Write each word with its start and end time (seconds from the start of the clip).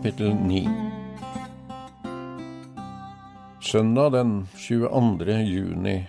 Kapittel 0.00 0.34
9 0.34 0.68
Søndag 3.60 4.10
den 4.10 4.46
22. 4.56 5.32
juni 5.42 6.06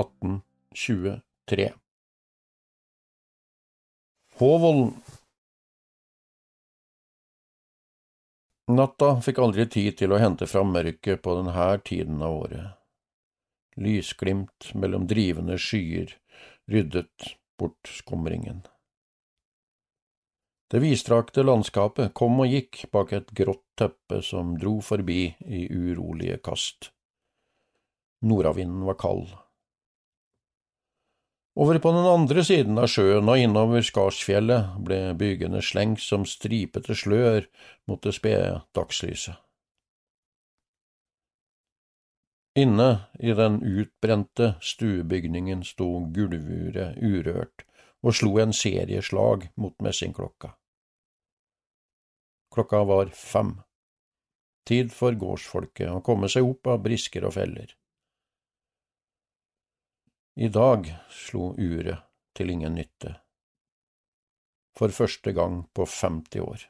1823 0.00 1.72
Håvollen 4.34 4.94
Natta 8.66 9.20
fikk 9.22 9.38
aldri 9.38 9.70
tid 9.70 10.02
til 10.02 10.10
å 10.10 10.18
hente 10.18 10.50
fram 10.50 10.74
mørket 10.74 11.22
på 11.22 11.38
denne 11.38 11.78
tiden 11.86 12.18
av 12.26 12.42
året. 12.42 12.74
Lysglimt 13.78 14.74
mellom 14.74 15.06
drivende 15.06 15.62
skyer 15.62 16.18
ryddet 16.66 17.38
bort 17.54 17.86
skumringen. 17.86 18.66
Det 20.66 20.80
vidstrakte 20.82 21.44
landskapet 21.46 22.14
kom 22.18 22.40
og 22.42 22.50
gikk 22.50 22.84
bak 22.90 23.12
et 23.14 23.28
grått 23.38 23.62
teppe 23.78 24.18
som 24.26 24.56
dro 24.58 24.80
forbi 24.82 25.28
i 25.46 25.66
urolige 25.70 26.40
kast. 26.42 26.90
Nordavinden 28.26 28.82
var 28.88 28.98
kald. 28.98 29.28
Over 31.56 31.78
på 31.78 31.92
den 31.94 32.04
andre 32.10 32.42
siden 32.44 32.76
av 32.82 32.90
sjøen 32.92 33.30
og 33.32 33.40
innover 33.40 33.84
Skarsfjellet 33.86 34.74
ble 34.84 34.98
byggene 35.16 35.62
slengt 35.64 36.02
som 36.04 36.26
stripete 36.28 36.96
slør 36.98 37.46
mot 37.88 38.02
det 38.04 38.12
spede 38.18 38.58
dagslyset. 38.76 39.38
Inne 42.56 42.90
i 43.20 43.32
den 43.36 43.60
utbrente 43.60 44.54
stuebygningen 44.64 45.62
sto 45.64 45.88
gulvuret 46.12 46.96
urørt 47.04 47.66
og 48.06 48.14
slo 48.14 48.36
en 48.38 48.54
serie 48.54 49.02
slag 49.02 49.48
mot 49.58 49.74
messingklokka. 49.82 50.52
Klokka 52.54 52.84
var 52.86 53.10
fem. 53.10 53.56
Tid 54.66 54.92
for 54.94 55.14
gårdsfolket 55.18 55.90
å 55.90 56.02
komme 56.06 56.30
seg 56.30 56.46
opp 56.46 56.70
av 56.70 56.84
brisker 56.86 57.26
og 57.26 57.34
feller. 57.36 57.74
I 60.38 60.48
dag 60.52 60.88
slo 61.10 61.50
uret 61.58 62.06
til 62.36 62.52
ingen 62.52 62.76
nytte. 62.78 63.16
For 64.76 64.92
første 64.92 65.32
gang 65.32 65.62
på 65.74 65.86
50 65.88 66.42
år. 66.44 66.66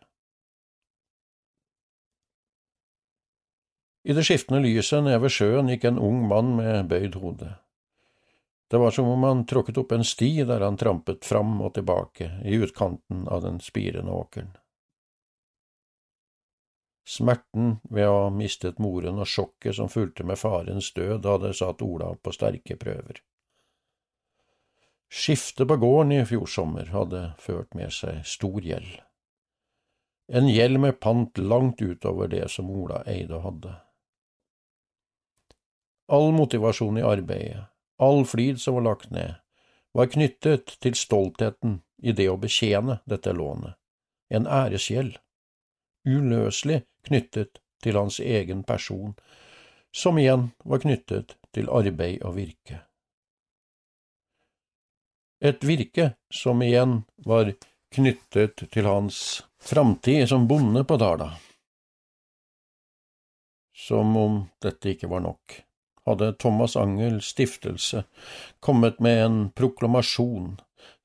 I 4.06 4.15
det 4.15 4.23
skiftende 4.23 4.62
lyset 4.62 5.03
nede 5.03 5.19
ved 5.25 5.34
sjøen 5.34 5.73
gikk 5.73 5.89
en 5.89 5.98
ung 5.98 6.21
mann 6.31 6.53
med 6.61 6.87
bøyd 6.93 7.19
hode. 7.19 7.56
Det 8.69 8.78
var 8.83 8.91
som 8.91 9.09
om 9.09 9.22
han 9.22 9.47
tråkket 9.47 9.78
opp 9.78 9.92
en 9.92 10.05
sti 10.05 10.31
der 10.45 10.61
han 10.61 10.77
trampet 10.77 11.25
fram 11.25 11.61
og 11.62 11.75
tilbake 11.75 12.31
i 12.45 12.56
utkanten 12.59 13.28
av 13.28 13.42
den 13.42 13.61
spirende 13.61 14.12
åkeren. 14.12 14.56
Smerten 17.06 17.77
ved 17.83 18.09
å 18.11 18.17
ha 18.25 18.31
mistet 18.34 18.81
moren 18.82 19.21
og 19.22 19.31
sjokket 19.31 19.76
som 19.78 19.88
fulgte 19.88 20.26
med 20.26 20.41
farens 20.41 20.91
død, 20.93 21.22
hadde 21.22 21.53
satt 21.55 21.82
Ola 21.87 22.10
på 22.19 22.32
sterke 22.34 22.75
prøver. 22.76 23.22
Skiftet 25.06 25.69
på 25.71 25.76
gården 25.78 26.16
i 26.16 26.25
fjor 26.26 26.50
sommer 26.50 26.91
hadde 26.91 27.21
ført 27.38 27.78
med 27.78 27.94
seg 27.94 28.25
stor 28.26 28.59
gjeld. 28.59 28.97
En 30.26 30.50
gjeld 30.50 30.82
med 30.82 30.99
pant 30.99 31.38
langt 31.38 31.78
utover 31.82 32.26
det 32.26 32.49
som 32.50 32.75
Ola 32.75 33.05
eide 33.06 33.38
og 33.38 33.44
hadde. 33.47 33.76
All 36.10 36.32
motivasjon 36.34 36.99
i 36.99 37.06
arbeidet, 37.06 37.69
All 37.99 38.25
flid 38.27 38.61
som 38.61 38.75
var 38.75 38.83
lagt 38.83 39.11
ned, 39.11 39.34
var 39.93 40.07
knyttet 40.12 40.77
til 40.81 40.95
stoltheten 40.95 41.81
i 42.03 42.12
det 42.12 42.29
å 42.29 42.37
betjene 42.37 42.99
dette 43.09 43.33
lånet, 43.33 43.79
en 44.29 44.47
æresgjeld, 44.47 45.17
uløselig 46.05 46.83
knyttet 47.09 47.62
til 47.83 47.97
hans 47.97 48.21
egen 48.21 48.65
person, 48.69 49.15
som 49.97 50.19
igjen 50.21 50.51
var 50.65 50.83
knyttet 50.85 51.39
til 51.56 51.71
arbeid 51.73 52.21
og 52.21 52.37
virke. 52.37 52.83
Et 55.41 55.65
virke 55.65 56.11
som 56.33 56.61
igjen 56.65 56.99
var 57.25 57.55
knyttet 57.93 58.67
til 58.73 58.89
hans 58.89 59.19
framtid 59.61 60.29
som 60.29 60.49
bonde 60.49 60.85
på 60.85 60.97
Dala. 61.01 61.31
Som 63.77 64.17
om 64.17 64.43
dette 64.65 64.93
ikke 64.93 65.09
var 65.12 65.25
nok 65.25 65.61
hadde 66.06 66.33
Thomas 66.33 66.77
Angel 66.77 67.21
stiftelse 67.22 68.05
kommet 68.61 69.00
med 69.00 69.25
en 69.25 69.41
proklamasjon 69.50 70.55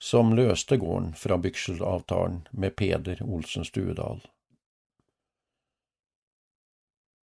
som 0.02 0.36
løste 0.38 0.78
gården 0.78 1.14
fra 1.18 1.38
bykselavtalen 1.38 2.46
med 2.52 2.76
Peder 2.76 3.24
Olsen 3.24 3.66
Stuedal. 3.66 4.22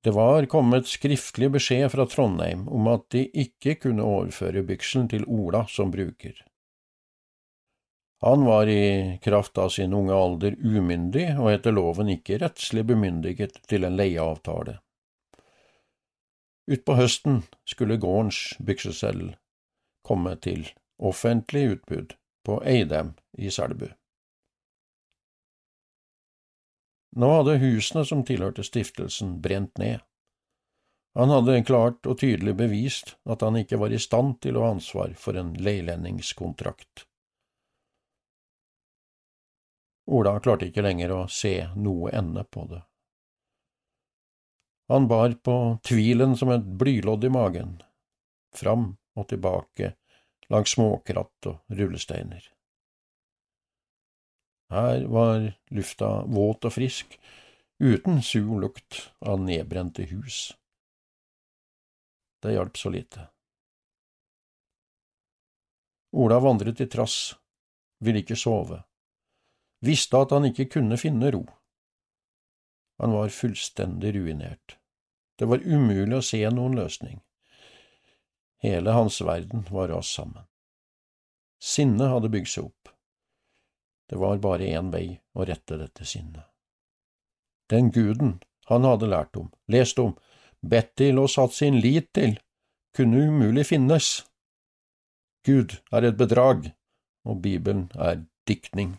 Det 0.04 0.10
var 0.14 0.46
kommet 0.46 0.86
skriftlig 0.86 1.50
beskjed 1.50 1.90
fra 1.92 2.06
Trondheim 2.06 2.68
om 2.68 2.86
at 2.90 3.08
de 3.14 3.24
ikke 3.42 3.74
kunne 3.82 4.06
overføre 4.06 4.62
bykselen 4.66 5.08
til 5.10 5.26
Ola 5.26 5.64
som 5.68 5.90
bruker. 5.90 6.38
Han 8.20 8.44
var 8.44 8.66
i 8.66 9.18
kraft 9.22 9.58
av 9.58 9.68
sin 9.74 9.92
unge 9.94 10.14
alder 10.14 10.56
umyndig 10.58 11.28
og 11.38 11.52
etter 11.52 11.74
loven 11.74 12.10
ikke 12.14 12.38
rettslig 12.42 12.86
bemyndiget 12.86 13.60
til 13.70 13.86
en 13.86 13.98
leieavtale. 13.98 14.78
Utpå 16.68 16.98
høsten 16.98 17.42
skulle 17.64 17.96
gårdens 17.96 18.56
bykseseddel 18.60 19.30
komme 20.04 20.34
til 20.44 20.66
offentlig 21.00 21.62
utbud 21.76 22.12
på 22.44 22.58
Eidem 22.68 23.14
i 23.40 23.48
Selbu. 23.52 23.88
Nå 27.18 27.30
hadde 27.32 27.56
husene 27.62 28.04
som 28.04 28.20
tilhørte 28.28 28.66
stiftelsen, 28.66 29.38
brent 29.40 29.80
ned. 29.80 30.04
Han 31.16 31.32
hadde 31.32 31.62
klart 31.64 32.06
og 32.06 32.20
tydelig 32.20 32.52
bevist 32.58 33.16
at 33.24 33.42
han 33.42 33.56
ikke 33.58 33.80
var 33.80 33.94
i 33.94 34.00
stand 34.02 34.36
til 34.44 34.58
å 34.58 34.66
ha 34.66 34.74
ansvar 34.76 35.16
for 35.18 35.40
en 35.40 35.54
leilendingskontrakt. 35.56 37.08
Ola 40.08 40.36
klarte 40.40 40.68
ikke 40.68 40.84
lenger 40.84 41.16
å 41.16 41.24
se 41.32 41.56
noe 41.76 42.12
ende 42.16 42.44
på 42.44 42.68
det. 42.68 42.84
Han 44.88 45.08
bar 45.08 45.32
på 45.44 45.78
tvilen 45.84 46.36
som 46.36 46.50
et 46.50 46.64
blylodd 46.80 47.24
i 47.24 47.30
magen, 47.32 47.74
fram 48.56 48.94
og 49.18 49.28
tilbake 49.28 49.92
langs 50.48 50.72
småkratt 50.72 51.48
og 51.50 51.76
rullesteiner. 51.80 52.40
Her 54.72 55.04
var 55.12 55.50
lufta 55.72 56.08
våt 56.28 56.64
og 56.68 56.72
frisk, 56.72 57.18
uten 57.80 58.22
sur 58.24 58.60
lukt 58.60 59.02
av 59.20 59.40
nedbrente 59.40 60.08
hus. 60.08 60.52
Det 62.42 62.52
hjalp 62.56 62.76
så 62.76 62.92
lite. 62.92 63.28
Ola 66.16 66.40
vandret 66.40 66.80
i 66.80 66.88
trass, 66.88 67.36
ville 68.00 68.22
ikke 68.24 68.36
sove, 68.40 68.80
visste 69.84 70.20
at 70.20 70.32
han 70.32 70.48
ikke 70.48 70.70
kunne 70.78 70.96
finne 71.00 71.32
ro. 71.34 71.44
Han 72.98 73.14
var 73.14 73.28
fullstendig 73.28 74.14
ruinert. 74.14 74.76
Det 75.38 75.46
var 75.46 75.62
umulig 75.62 76.16
å 76.18 76.24
se 76.24 76.42
noen 76.50 76.74
løsning. 76.74 77.20
Hele 78.58 78.90
hans 78.90 79.20
verden 79.22 79.64
var 79.70 79.88
rast 79.92 80.16
sammen. 80.18 80.44
Sinnet 81.62 82.10
hadde 82.10 82.30
bygd 82.32 82.50
seg 82.50 82.66
opp. 82.66 82.90
Det 84.10 84.18
var 84.18 84.40
bare 84.42 84.66
én 84.66 84.90
vei 84.90 85.20
å 85.34 85.46
rette 85.46 85.78
dette 85.78 86.06
sinnet. 86.08 86.46
Den 87.70 87.92
guden 87.94 88.38
han 88.66 88.86
hadde 88.88 89.10
lært 89.10 89.36
om, 89.36 89.50
lest 89.70 89.98
om, 90.02 90.14
bedt 90.60 90.94
til 90.98 91.20
og 91.22 91.30
satt 91.30 91.54
sin 91.54 91.78
lit 91.80 92.10
til, 92.16 92.38
kunne 92.96 93.28
umulig 93.28 93.66
finnes. 93.68 94.08
Gud 95.46 95.78
er 95.92 96.08
et 96.08 96.18
bedrag, 96.18 96.72
og 97.28 97.42
Bibelen 97.44 97.86
er 97.94 98.24
diktning. 98.48 98.96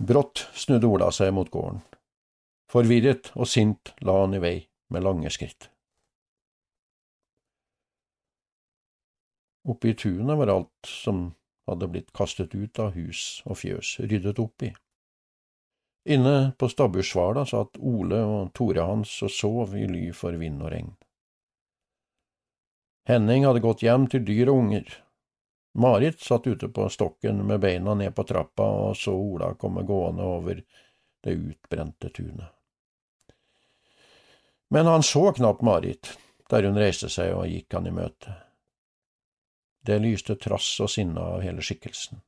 Brått 0.00 0.46
snudde 0.56 0.88
Ola 0.88 1.10
seg 1.12 1.34
mot 1.36 1.50
gården. 1.52 1.82
Forvirret 2.72 3.32
og 3.36 3.48
sint 3.50 3.92
la 4.00 4.14
han 4.22 4.36
i 4.38 4.40
vei 4.40 4.56
med 4.88 5.04
lange 5.04 5.28
skritt. 5.34 5.68
Oppe 9.68 9.90
i 9.90 9.94
tunet 9.94 10.38
var 10.40 10.52
alt 10.54 10.88
som 10.88 11.34
hadde 11.68 11.90
blitt 11.92 12.14
kastet 12.16 12.54
ut 12.54 12.80
av 12.80 12.94
hus 12.96 13.42
og 13.44 13.60
fjøs, 13.60 13.98
ryddet 14.00 14.40
opp 14.40 14.64
i. 14.64 14.70
Inne 16.08 16.54
på 16.56 16.70
stabbursvala 16.72 17.44
satt 17.46 17.76
Ole 17.76 18.22
og 18.24 18.54
Tore 18.56 18.86
hans 18.88 19.12
og 19.26 19.34
sov 19.36 19.76
i 19.76 19.84
ly 19.84 20.06
for 20.16 20.32
vind 20.40 20.64
og 20.64 20.72
regn. 20.72 20.94
Henning 23.10 23.44
hadde 23.44 23.60
gått 23.60 23.84
hjem 23.84 24.08
til 24.08 24.24
dyr 24.24 24.48
og 24.48 24.64
unger. 24.64 24.88
Marit 25.72 26.20
satt 26.20 26.46
ute 26.46 26.68
på 26.68 26.88
stokken 26.88 27.46
med 27.46 27.60
beina 27.60 27.94
ned 27.94 28.14
på 28.14 28.24
trappa 28.26 28.62
og 28.62 28.96
så 28.96 29.14
Ola 29.14 29.54
komme 29.54 29.82
gående 29.86 30.26
over 30.26 30.62
det 31.22 31.36
utbrente 31.36 32.08
tunet. 32.08 32.48
Men 34.70 34.86
han 34.86 35.02
så 35.02 35.32
knapt 35.32 35.62
Marit 35.62 36.18
der 36.50 36.66
hun 36.66 36.78
reiste 36.78 37.08
seg 37.10 37.34
og 37.34 37.46
gikk 37.46 37.74
han 37.74 37.86
i 37.86 37.94
møte. 37.94 38.34
Det 39.86 40.00
lyste 40.02 40.34
trass 40.36 40.72
og 40.82 40.90
sinne 40.90 41.22
av 41.22 41.44
hele 41.46 41.62
skikkelsen. 41.62 42.20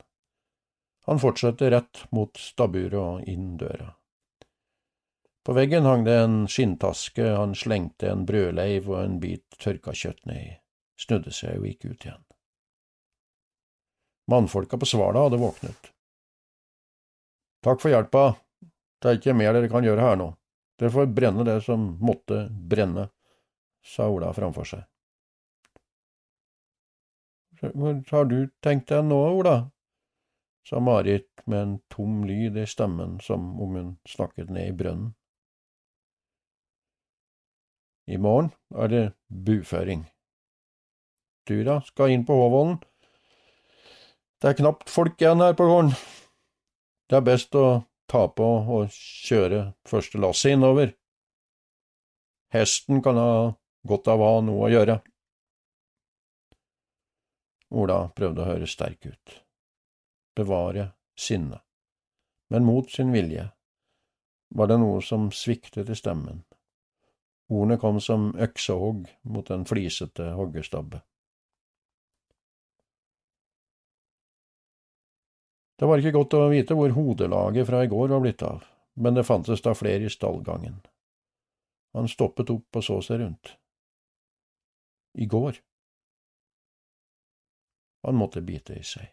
Han 1.11 1.19
fortsatte 1.19 1.71
rett 1.71 2.05
mot 2.15 2.39
stabburet 2.39 2.99
og 2.99 3.29
inn 3.29 3.57
døra. 3.59 3.91
På 5.43 5.57
veggen 5.59 5.87
hang 5.91 6.05
det 6.07 6.15
en 6.23 6.37
skinntaske 6.47 7.33
han 7.35 7.57
slengte 7.59 8.13
en 8.13 8.23
brødleiv 8.27 8.87
og 8.91 9.01
en 9.03 9.19
bit 9.23 9.59
tørka 9.59 9.91
kjøtt 9.91 10.23
ned 10.31 10.39
i, 10.39 10.53
snudde 11.03 11.35
seg 11.35 11.59
og 11.59 11.67
gikk 11.67 11.89
ut 11.91 12.07
igjen. 12.07 12.22
Mannfolka 14.31 14.79
på 14.79 14.87
Svala 14.87 15.27
hadde 15.27 15.41
våknet. 15.41 15.91
Takk 17.63 17.83
for 17.83 17.93
hjelpa, 17.93 18.23
det 19.03 19.11
er 19.11 19.19
ikke 19.19 19.35
mer 19.39 19.55
dere 19.55 19.71
kan 19.71 19.85
gjøre 19.87 20.03
her 20.03 20.17
nå, 20.19 20.31
dere 20.79 20.95
får 20.95 21.13
brenne 21.15 21.47
det 21.47 21.61
som 21.67 21.93
måtte 22.03 22.47
brenne, 22.51 23.09
sa 23.83 24.09
Ola 24.11 24.31
framfor 24.35 24.67
seg. 24.67 24.87
Hvor 27.63 28.01
har 28.11 28.27
du 28.31 28.39
tenkt 28.63 28.91
deg 28.91 29.07
nå, 29.07 29.21
Ola? 29.39 29.57
sa 30.67 30.79
Marit 30.81 31.43
med 31.45 31.63
en 31.63 31.79
tom 31.91 32.23
lyd 32.27 32.57
i 32.57 32.67
stemmen 32.67 33.19
som 33.21 33.61
om 33.61 33.75
hun 33.75 33.91
snakket 34.09 34.51
ned 34.51 34.69
i 34.69 34.77
brønnen. 34.79 35.11
I 38.07 38.19
morgen 38.19 38.51
er 38.75 38.89
det 38.91 39.03
buføring. 39.27 40.07
Du 41.47 41.63
da, 41.67 41.81
skal 41.87 42.15
inn 42.15 42.27
på 42.27 42.35
Håvollen? 42.39 42.79
Det 44.43 44.51
er 44.51 44.57
knapt 44.59 44.91
folk 44.91 45.21
igjen 45.23 45.39
her 45.39 45.53
på 45.55 45.69
gården. 45.71 45.93
Det 47.07 47.15
er 47.15 47.23
best 47.23 47.55
å 47.55 47.85
ta 48.11 48.25
på 48.27 48.47
og 48.75 48.89
kjøre 48.91 49.61
første 49.87 50.19
lasset 50.19 50.57
innover. 50.57 50.97
Hesten 52.51 52.99
kan 53.05 53.21
ha 53.23 53.35
godt 53.87 54.11
av 54.11 54.19
å 54.19 54.31
ha 54.33 54.41
noe 54.43 54.65
å 54.67 54.71
gjøre. 54.73 54.97
Ola 57.71 58.01
prøvde 58.19 58.43
å 58.43 58.49
høre 58.49 58.67
sterk 58.67 59.07
ut. 59.13 59.37
Bevare 60.35 60.89
sinnet. 61.15 61.63
Men 62.51 62.67
mot 62.67 62.91
sin 62.91 63.15
vilje 63.15 63.47
var 64.59 64.73
det 64.75 64.81
noe 64.83 64.99
som 65.07 65.31
sviktet 65.31 65.87
i 65.87 66.01
stemmen. 66.03 66.43
Ordene 67.47 67.79
kom 67.79 68.03
som 68.03 68.33
øksehogg 68.35 69.07
mot 69.23 69.55
en 69.55 69.71
flisete 69.71 70.33
hoggestabbe. 70.35 71.05
Det 75.83 75.87
var 75.91 75.99
ikke 75.99 76.15
godt 76.15 76.35
å 76.39 76.45
vite 76.47 76.77
hvor 76.79 76.93
hodelaget 76.95 77.67
fra 77.67 77.81
i 77.83 77.89
går 77.91 78.13
var 78.13 78.21
blitt 78.23 78.43
av, 78.47 78.61
men 79.03 79.17
det 79.17 79.25
fantes 79.27 79.65
da 79.65 79.73
flere 79.75 80.07
i 80.07 80.11
stallgangen. 80.15 80.77
Han 81.99 82.07
stoppet 82.07 82.53
opp 82.55 82.79
og 82.79 82.85
så 82.87 83.01
seg 83.03 83.19
rundt. 83.19 83.51
I 85.19 85.27
går. 85.27 85.59
Han 88.07 88.15
måtte 88.15 88.45
bite 88.47 88.77
i 88.79 88.85
seg, 88.87 89.11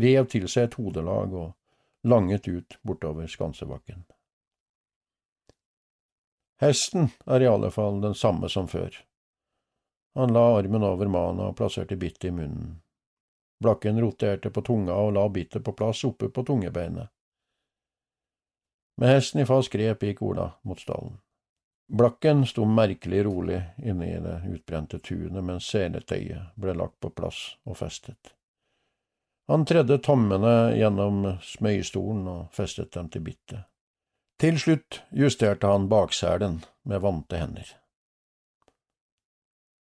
rev 0.00 0.30
til 0.32 0.48
seg 0.48 0.70
et 0.70 0.78
hodelag 0.80 1.36
og 1.36 2.08
langet 2.08 2.48
ut 2.48 2.78
bortover 2.80 3.28
Skansebakken. 3.28 4.06
Hesten 6.64 7.10
er 7.26 7.44
i 7.44 7.50
alle 7.52 7.68
fall 7.74 8.00
den 8.00 8.16
samme 8.16 8.48
som 8.48 8.64
før. 8.64 8.96
Han 10.16 10.32
la 10.32 10.46
armen 10.56 10.88
over 10.88 11.12
mana 11.12 11.50
og 11.52 11.58
plasserte 11.60 12.00
bittet 12.00 12.30
i 12.30 12.34
munnen. 12.40 12.78
Blakken 13.62 14.00
roterte 14.00 14.50
på 14.50 14.62
tunga 14.66 14.94
og 14.98 15.12
la 15.16 15.26
bittet 15.28 15.64
på 15.64 15.74
plass 15.78 16.04
oppe 16.04 16.28
på 16.28 16.44
tungebeinet. 16.46 17.08
Med 19.00 19.14
hesten 19.14 19.40
i 19.42 19.46
fast 19.48 19.72
grep 19.72 20.02
gikk 20.04 20.22
Ola 20.22 20.50
mot 20.68 20.80
stallen. 20.80 21.16
Blakken 21.92 22.46
sto 22.46 22.64
merkelig 22.64 23.24
rolig 23.24 23.62
inne 23.82 24.06
i 24.08 24.20
det 24.20 24.36
utbrente 24.48 24.98
tunet 24.98 25.44
mens 25.44 25.68
seletøyet 25.68 26.54
ble 26.56 26.74
lagt 26.78 27.00
på 27.00 27.10
plass 27.10 27.40
og 27.68 27.76
festet. 27.80 28.32
Han 29.50 29.66
tredde 29.68 29.98
tommene 29.98 30.72
gjennom 30.78 31.26
smøystolen 31.44 32.28
og 32.30 32.54
festet 32.56 32.92
dem 32.94 33.10
til 33.12 33.26
bittet. 33.26 33.66
Til 34.40 34.58
slutt 34.58 35.02
justerte 35.14 35.68
han 35.68 35.90
bakselen 35.92 36.62
med 36.88 37.02
vante 37.04 37.38
hender. 37.38 37.68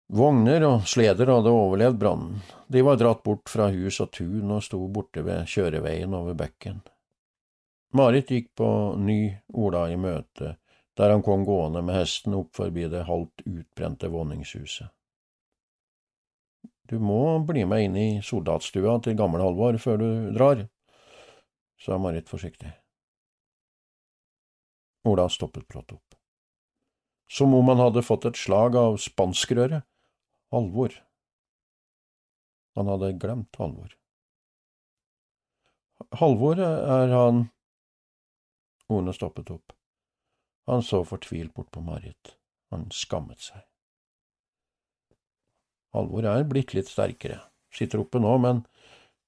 Vogner 0.08 0.66
og 0.68 0.88
sleder 0.90 1.30
hadde 1.32 1.52
overlevd 1.54 2.00
brannen, 2.02 2.42
de 2.68 2.82
var 2.86 3.00
dratt 3.00 3.24
bort 3.24 3.50
fra 3.50 3.70
hus 3.72 4.02
og 4.04 4.12
tun 4.14 4.52
og 4.52 4.64
sto 4.66 4.82
borte 4.92 5.24
ved 5.26 5.48
kjøreveien 5.50 6.14
over 6.14 6.36
bekken. 6.38 6.82
Marit 7.94 8.30
gikk 8.34 8.52
på 8.58 8.68
ny 8.98 9.36
Ola 9.54 9.88
i 9.94 9.98
møte 9.98 10.58
der 10.98 11.10
han 11.10 11.24
kom 11.26 11.46
gående 11.46 11.82
med 11.82 11.96
hesten 11.98 12.36
opp 12.38 12.56
forbi 12.56 12.86
det 12.90 13.08
halvt 13.08 13.46
utbrente 13.50 14.10
våningshuset. 14.14 14.92
Du 16.90 17.00
må 17.00 17.40
bli 17.48 17.64
med 17.66 17.86
inn 17.88 17.96
i 17.98 18.10
soldatstua 18.22 19.00
til 19.02 19.18
gamle 19.18 19.42
Halvor 19.42 19.78
før 19.82 20.02
du 20.02 20.10
drar, 20.36 20.66
sa 21.82 21.98
Marit 21.98 22.30
forsiktig. 22.30 22.70
Ola 25.08 25.26
stoppet 25.32 25.66
brått 25.68 25.96
opp. 25.96 26.16
Som 27.32 27.56
om 27.58 27.72
han 27.72 27.82
hadde 27.82 28.06
fått 28.06 28.28
et 28.30 28.38
slag 28.38 28.76
av 28.78 29.00
spanskrøret. 29.02 29.88
Halvor. 30.54 30.94
Han 32.78 32.90
hadde 32.92 33.14
glemt 33.18 33.56
Halvor. 33.58 33.96
Halvor 36.20 36.62
er 36.62 37.14
han… 37.14 37.48
Ordene 38.92 39.16
stoppet 39.18 39.50
opp. 39.50 39.74
Han 40.70 40.86
så 40.86 41.02
fortvilt 41.08 41.56
bort 41.58 41.72
på 41.74 41.82
Marit. 41.82 42.36
Han 42.70 42.86
skammet 42.94 43.42
seg. 43.42 43.66
Halvor 45.98 46.30
er 46.30 46.46
blitt 46.50 46.76
litt 46.78 46.90
sterkere, 46.90 47.40
sitter 47.74 48.06
oppe 48.06 48.22
nå, 48.22 48.38
men 48.42 48.64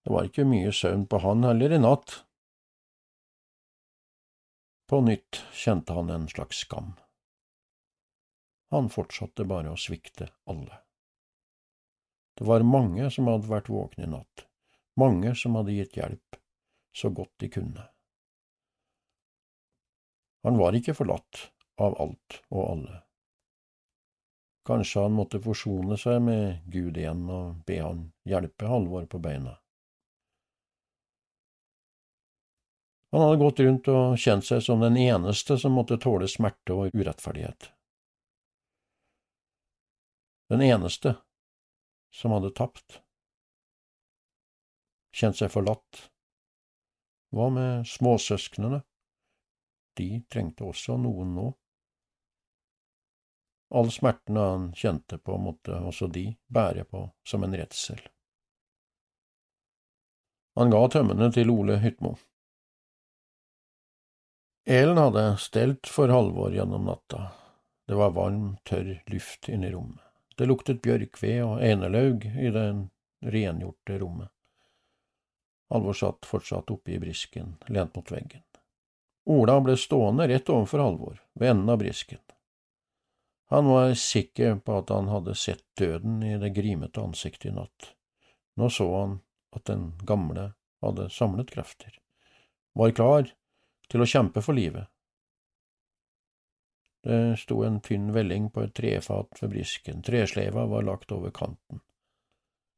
det 0.06 0.14
var 0.14 0.30
ikke 0.30 0.46
mye 0.46 0.70
søvn 0.74 1.08
på 1.10 1.24
han 1.26 1.46
heller 1.46 1.74
i 1.74 1.82
natt. 1.82 2.20
På 4.86 5.02
nytt 5.02 5.42
kjente 5.58 5.98
han 5.98 6.14
en 6.14 6.30
slags 6.30 6.62
skam. 6.66 6.94
Han 8.74 8.94
fortsatte 8.94 9.46
bare 9.50 9.74
å 9.74 9.80
svikte 9.80 10.30
alle. 10.50 10.85
Det 12.36 12.44
var 12.44 12.64
mange 12.68 13.08
som 13.12 13.30
hadde 13.32 13.48
vært 13.48 13.72
våkne 13.72 14.04
i 14.04 14.12
natt, 14.12 14.46
mange 15.00 15.32
som 15.40 15.56
hadde 15.56 15.76
gitt 15.76 15.96
hjelp, 15.96 16.40
så 16.96 17.10
godt 17.10 17.32
de 17.40 17.50
kunne. 17.52 17.88
Han 20.44 20.60
var 20.60 20.76
ikke 20.78 20.94
forlatt 20.94 21.48
av 21.82 21.96
alt 22.02 22.42
og 22.52 22.62
alle. 22.70 23.02
Kanskje 24.66 25.06
han 25.06 25.16
måtte 25.16 25.40
forsone 25.42 25.98
seg 25.98 26.20
med 26.26 26.66
Gud 26.74 26.98
igjen 26.98 27.24
og 27.30 27.62
be 27.66 27.80
han 27.82 28.08
hjelpe 28.28 28.68
Halvor 28.70 29.06
på 29.10 29.22
beina. 29.22 29.56
Han 33.16 33.22
hadde 33.22 33.40
gått 33.40 33.62
rundt 33.64 33.88
og 33.94 34.18
kjent 34.20 34.46
seg 34.46 34.64
som 34.66 34.82
den 34.84 34.98
eneste 35.00 35.56
som 35.62 35.78
måtte 35.78 35.98
tåle 36.02 36.28
smerte 36.28 36.76
og 36.76 36.98
urettferdighet. 36.98 37.70
Den 40.52 40.62
eneste 40.66 41.16
som 42.16 42.34
hadde 42.36 42.54
tapt. 42.56 43.02
Kjent 45.16 45.40
seg 45.40 45.52
forlatt. 45.52 46.06
Hva 47.36 47.52
med 47.52 47.88
småsøsknene? 47.92 48.84
de 49.96 50.10
trengte 50.32 50.66
også 50.68 50.98
noen 51.00 51.34
nå. 51.36 51.46
All 53.76 53.90
smertene 53.92 54.44
han 54.52 54.68
kjente 54.78 55.18
på, 55.18 55.38
måtte 55.42 55.80
også 55.80 56.08
de 56.12 56.28
bære 56.48 56.86
på 56.90 57.08
som 57.28 57.44
en 57.44 57.56
redsel. 57.58 58.00
Han 60.56 60.72
ga 60.72 60.86
tømmene 60.92 61.32
til 61.36 61.52
Ole 61.52 61.80
Hytmo. 61.84 62.14
Elen 64.66 64.98
hadde 64.98 65.26
stelt 65.42 65.90
for 65.92 66.10
Halvor 66.14 66.56
gjennom 66.56 66.88
natta. 66.88 67.28
Det 67.86 67.98
var 68.00 68.16
varm, 68.16 68.56
tørr 68.66 68.96
luft 69.12 69.50
inne 69.52 69.70
i 69.70 69.76
rommet. 69.76 70.05
Det 70.36 70.48
luktet 70.50 70.82
bjørkved 70.84 71.42
og 71.46 71.62
einelaug 71.64 72.26
i 72.26 72.52
det 72.52 72.66
rengjorte 73.24 74.00
rommet. 74.02 74.32
Halvor 75.72 75.98
satt 75.98 76.28
fortsatt 76.28 76.72
oppe 76.72 76.94
i 76.94 77.00
brisken, 77.02 77.56
lent 77.68 77.96
mot 77.96 78.12
veggen. 78.12 78.44
Ola 79.26 79.58
ble 79.64 79.74
stående 79.80 80.28
rett 80.30 80.50
overfor 80.54 80.84
Halvor, 80.84 81.22
ved 81.34 81.56
enden 81.56 81.72
av 81.74 81.80
brisken. 81.82 82.22
Han 83.50 83.66
var 83.66 83.94
sikker 83.94 84.60
på 84.66 84.78
at 84.78 84.90
han 84.90 85.08
hadde 85.10 85.36
sett 85.38 85.64
døden 85.78 86.24
i 86.24 86.36
det 86.42 86.52
grimete 86.54 87.02
ansiktet 87.02 87.52
i 87.52 87.56
natt, 87.56 87.92
Nå 88.56 88.70
så 88.72 88.86
han 88.96 89.18
at 89.56 89.66
den 89.68 89.90
gamle 90.08 90.54
hadde 90.82 91.10
samlet 91.12 91.52
krefter, 91.52 91.98
var 92.74 92.94
klar 92.96 93.28
til 93.92 94.04
å 94.04 94.08
kjempe 94.08 94.44
for 94.46 94.56
livet. 94.56 94.88
Det 97.06 97.38
sto 97.38 97.60
en 97.64 97.82
tynn 97.86 98.08
velling 98.14 98.50
på 98.50 98.64
et 98.66 98.74
trefat 98.74 99.38
ved 99.42 99.52
brisken, 99.52 100.02
tresleiva 100.02 100.64
var 100.66 100.88
lagt 100.88 101.12
over 101.14 101.30
kanten. 101.30 101.84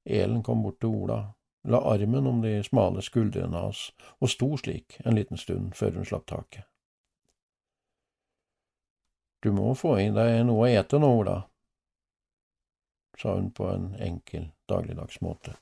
Elen 0.04 0.42
kom 0.44 0.66
bort 0.66 0.82
til 0.84 0.92
Ola, 0.92 1.20
la 1.64 1.80
armen 1.94 2.28
om 2.28 2.42
de 2.44 2.58
smale 2.64 3.04
skuldrene 3.04 3.62
hans 3.64 3.86
og 4.20 4.32
sto 4.34 4.50
slik 4.60 4.98
en 5.06 5.16
liten 5.16 5.40
stund 5.40 5.78
før 5.80 5.96
hun 5.96 6.10
slapp 6.10 6.26
taket. 6.28 6.68
Du 9.40 9.54
må 9.56 9.72
få 9.80 9.94
i 10.02 10.10
deg 10.12 10.42
noe 10.50 10.66
å 10.66 10.76
ete 10.76 11.00
nå, 11.00 11.14
Ola, 11.22 11.38
sa 13.22 13.38
hun 13.38 13.48
på 13.56 13.70
en 13.72 13.94
enkel, 14.10 14.50
dagligdags 14.68 15.22
måte. 15.24 15.56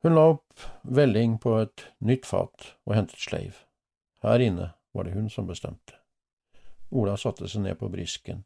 Hun 0.00 0.16
la 0.16 0.30
opp 0.32 0.64
velling 0.96 1.36
på 1.44 1.58
et 1.60 1.86
nytt 1.98 2.24
fat 2.24 2.72
og 2.86 2.96
hentet 2.96 3.20
sleiv. 3.20 3.60
Her 4.24 4.40
inne 4.48 4.72
var 4.96 5.04
det 5.04 5.12
hun 5.12 5.28
som 5.28 5.52
bestemte. 5.52 5.95
Ola 6.90 7.16
satte 7.16 7.48
seg 7.48 7.64
ned 7.64 7.78
på 7.80 7.88
brisken, 7.90 8.44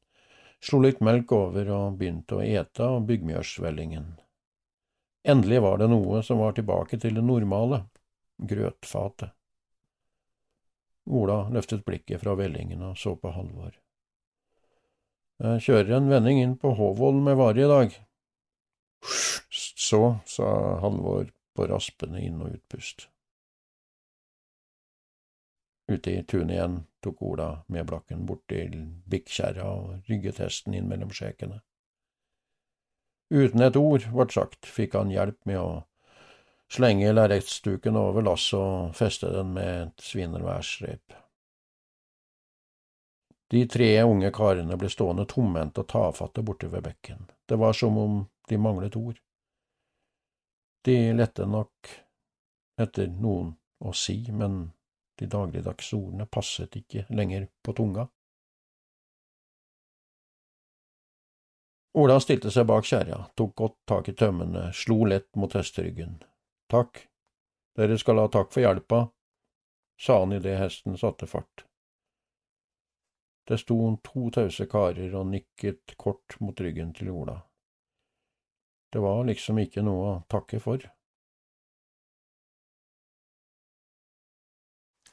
slo 0.60 0.80
litt 0.84 1.00
melk 1.04 1.32
over 1.36 1.68
og 1.74 1.98
begynte 2.00 2.38
å 2.38 2.44
ete 2.44 2.86
av 2.86 3.02
byggmjørsvellingen. 3.08 4.14
Endelig 5.28 5.60
var 5.60 5.82
det 5.82 5.90
noe 5.92 6.22
som 6.24 6.40
var 6.40 6.56
tilbake 6.56 6.96
til 7.00 7.18
det 7.18 7.24
normale, 7.24 7.82
grøtfatet. 8.40 9.34
Ola 11.10 11.42
løftet 11.52 11.84
blikket 11.84 12.22
fra 12.22 12.36
vellingen 12.38 12.82
og 12.86 12.96
så 12.98 13.16
på 13.18 13.32
Halvor. 13.34 13.74
Jeg 15.40 15.64
kjører 15.64 15.96
en 15.96 16.08
vending 16.12 16.40
inn 16.40 16.56
på 16.60 16.72
Håvoll 16.76 17.20
med 17.24 17.36
varer 17.40 17.64
i 17.64 17.68
dag. 17.68 17.94
Så, 19.50 20.02
sa 20.28 20.48
Halvor 20.80 21.28
på 21.56 21.68
raspende 21.68 22.20
inn- 22.24 22.40
og 22.40 22.54
utpust. 22.56 23.09
Ute 25.90 26.12
i 26.14 26.22
tunet 26.22 26.54
igjen 26.54 26.76
tok 27.02 27.22
Ola 27.26 27.64
med 27.66 27.88
blakken 27.90 28.22
bort 28.26 28.44
til 28.48 28.76
bikkjerra 29.10 29.66
og 29.66 30.10
rygget 30.10 30.38
hesten 30.38 30.76
inn 30.78 30.86
mellom 30.90 31.10
skjekene. 31.10 31.58
Uten 33.30 33.62
et 33.62 33.78
ord 33.78 34.06
vart 34.14 34.34
sagt 34.34 34.68
fikk 34.70 34.94
han 34.98 35.10
hjelp 35.10 35.38
med 35.50 35.58
å 35.58 35.70
slenge 36.70 37.10
lerretsduken 37.12 37.98
over 37.98 38.22
lasset 38.26 38.58
og 38.58 38.94
feste 38.94 39.32
den 39.34 39.52
med 39.56 39.70
et 39.88 40.06
svinerværsrep. 40.06 41.16
De 43.50 43.64
tre 43.66 43.88
unge 44.06 44.30
karene 44.30 44.78
ble 44.78 44.90
stående 44.92 45.26
tomhendte 45.26 45.82
og 45.82 45.90
tafatte 45.90 46.42
borte 46.46 46.70
ved 46.70 46.84
bekken. 46.86 47.26
Det 47.50 47.58
var 47.58 47.74
som 47.74 47.98
om 47.98 48.20
de 48.46 48.58
manglet 48.58 48.98
ord. 48.98 49.18
De 50.86 50.94
lette 51.18 51.46
nok 51.50 51.90
etter 52.78 53.10
noen 53.10 53.56
å 53.82 53.90
si, 53.96 54.22
men 54.30 54.68
de 55.20 55.28
dagligdagse 55.28 55.98
ordene 55.98 56.26
passet 56.26 56.74
ikke 56.80 57.04
lenger 57.12 57.46
på 57.62 57.76
tunga. 57.76 58.06
Ola 62.00 62.20
stilte 62.22 62.52
seg 62.54 62.68
bak 62.70 62.86
kjerra, 62.86 63.24
tok 63.34 63.54
godt 63.58 63.78
tak 63.90 64.08
i 64.08 64.14
tømmene, 64.14 64.68
slo 64.72 65.02
lett 65.10 65.28
mot 65.36 65.54
hesteryggen. 65.58 66.20
Takk, 66.70 67.02
dere 67.76 67.98
skal 67.98 68.22
ha 68.22 68.28
takk 68.30 68.52
for 68.54 68.62
hjelpa, 68.62 69.00
sa 70.00 70.20
han 70.22 70.36
idet 70.36 70.60
hesten 70.60 70.96
satte 70.98 71.26
fart. 71.26 71.66
Det 73.50 73.58
sto 73.58 73.76
to 74.06 74.28
tause 74.30 74.68
karer 74.70 75.16
og 75.18 75.26
nikket 75.32 75.96
kort 75.98 76.38
mot 76.38 76.60
ryggen 76.62 76.94
til 76.94 77.10
Ola. 77.10 77.40
Det 78.92 79.02
var 79.02 79.24
liksom 79.26 79.58
ikke 79.58 79.82
noe 79.82 80.06
å 80.06 80.16
takke 80.30 80.60
for. 80.62 80.86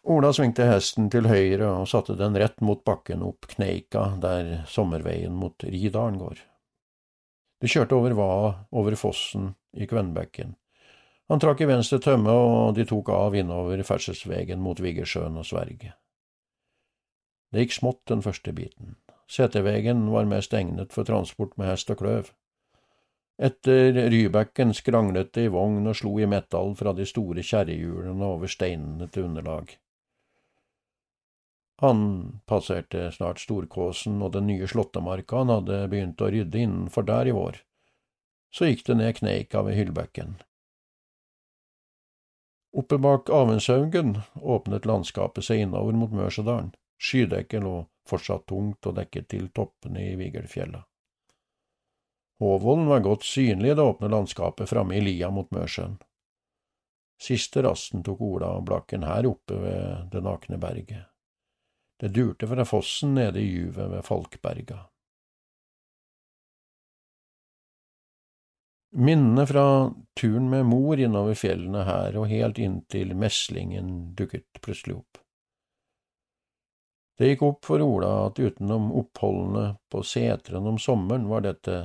Ola 0.07 0.29
svingte 0.31 0.63
hesten 0.63 1.09
til 1.11 1.25
høyre 1.27 1.67
og 1.81 1.89
satte 1.91 2.13
den 2.15 2.37
rett 2.39 2.61
mot 2.63 2.79
bakken 2.87 3.25
opp 3.27 3.49
Kneika, 3.51 4.05
der 4.23 4.61
sommerveien 4.71 5.33
mot 5.35 5.63
Ridalen 5.67 6.15
går. 6.21 6.37
De 7.59 7.67
kjørte 7.67 7.97
over 7.97 8.13
Vaa, 8.15 8.51
over 8.71 8.95
fossen, 8.95 9.49
i 9.75 9.83
Kvennbekken. 9.89 10.53
Han 11.27 11.41
trakk 11.43 11.59
i 11.59 11.67
venstre 11.67 11.99
tømme, 11.99 12.31
og 12.31 12.77
de 12.77 12.85
tok 12.87 13.09
av 13.11 13.35
innover 13.35 13.83
ferdselsvegen 13.83 14.61
mot 14.63 14.79
Viggersjøen 14.79 15.35
og 15.41 15.47
Sverige. 15.49 15.91
Det 17.51 17.65
gikk 17.65 17.75
smått 17.75 18.05
den 18.07 18.23
første 18.23 18.53
biten. 18.55 18.95
Setevegen 19.27 20.05
var 20.13 20.29
mest 20.29 20.55
egnet 20.55 20.95
for 20.95 21.03
transport 21.03 21.57
med 21.59 21.67
hest 21.73 21.91
og 21.91 21.99
kløv. 21.99 22.29
Etter 23.43 23.99
Rybekken 24.07 24.71
skranglet 24.73 25.33
det 25.35 25.49
i 25.49 25.51
vogn 25.51 25.83
og 25.83 25.99
slo 25.99 26.15
i 26.23 26.29
metall 26.31 26.71
fra 26.79 26.95
de 26.95 27.03
store 27.05 27.43
kjerrehjulene 27.43 28.31
over 28.37 28.47
steinene 28.47 29.09
til 29.11 29.27
underlag. 29.27 29.75
Han 31.81 32.41
passerte 32.45 33.11
snart 33.11 33.39
Storkåsen 33.39 34.21
og 34.25 34.31
den 34.33 34.47
nye 34.49 34.67
slåttemarka 34.67 35.43
han 35.43 35.53
hadde 35.53 35.83
begynt 35.91 36.21
å 36.21 36.29
rydde 36.33 36.63
innenfor 36.63 37.05
der 37.05 37.29
i 37.29 37.35
vår. 37.37 37.59
Så 38.49 38.69
gikk 38.69 38.85
det 38.87 38.95
ned 38.97 39.17
Kneika 39.19 39.61
ved 39.61 39.77
Hyllbekken. 39.77 40.39
Oppe 42.77 42.97
bak 42.97 43.29
Avenshaugen 43.29 44.15
åpnet 44.35 44.85
landskapet 44.85 45.45
seg 45.45 45.63
innover 45.65 45.93
mot 45.97 46.13
Mørsedalen. 46.13 46.73
Skydekket 46.97 47.61
lå 47.61 47.75
fortsatt 48.09 48.47
tungt 48.49 48.89
og 48.89 48.95
dekket 48.97 49.27
til 49.33 49.49
toppene 49.53 50.01
i 50.01 50.15
Vigelfjella. 50.17 50.81
Håvollen 52.41 52.89
var 52.89 53.05
godt 53.05 53.25
synlig 53.25 53.71
i 53.71 53.77
det 53.77 53.85
åpne 53.85 54.09
landskapet 54.13 54.69
framme 54.69 54.97
i 54.97 55.01
lia 55.01 55.29
mot 55.33 55.49
Mørsjøen. 55.53 55.97
Siste 57.21 57.63
rasten 57.65 58.03
tok 58.05 58.21
Ola 58.21 58.51
og 58.59 58.65
Blakken 58.69 59.05
her 59.05 59.25
oppe 59.29 59.57
ved 59.61 60.09
det 60.13 60.21
nakne 60.25 60.59
berget. 60.61 61.09
Det 61.97 62.11
durte 62.13 62.47
fra 62.47 62.65
fossen 62.65 63.15
nede 63.17 63.41
i 63.41 63.49
juvet 63.49 63.89
ved 63.91 64.05
Falkberga. 64.05 64.83
Minnene 68.97 69.47
fra 69.47 69.93
turen 70.19 70.49
med 70.49 70.65
mor 70.65 70.99
innover 70.99 71.35
fjellene 71.35 71.83
her 71.85 72.15
og 72.17 72.29
helt 72.31 72.57
inntil 72.61 73.15
meslingen 73.17 74.13
dukket 74.17 74.61
plutselig 74.61 74.95
opp. 75.01 75.19
Det 77.17 77.31
gikk 77.31 77.43
opp 77.47 77.65
for 77.65 77.81
Ola 77.81 78.11
at 78.27 78.39
utenom 78.39 78.91
oppholdene 78.93 79.71
på 79.89 80.03
seteren 80.05 80.69
om 80.69 80.77
sommeren 80.81 81.25
var 81.29 81.43
dette 81.45 81.79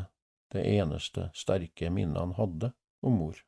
det 0.53 0.67
eneste 0.75 1.31
sterke 1.35 1.89
minnet 1.91 2.21
han 2.21 2.37
hadde 2.37 2.73
om 3.01 3.17
mor. 3.17 3.39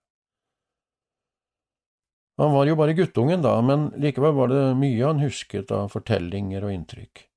Han 2.36 2.52
var 2.52 2.66
jo 2.66 2.76
bare 2.76 2.92
guttungen 2.92 3.42
da, 3.42 3.54
men 3.62 3.92
likevel 3.96 4.34
var 4.34 4.50
det 4.50 4.62
mye 4.78 5.06
han 5.06 5.22
husket 5.22 5.70
av 5.70 5.92
fortellinger 5.92 6.64
og 6.66 6.74
inntrykk. 6.74 7.28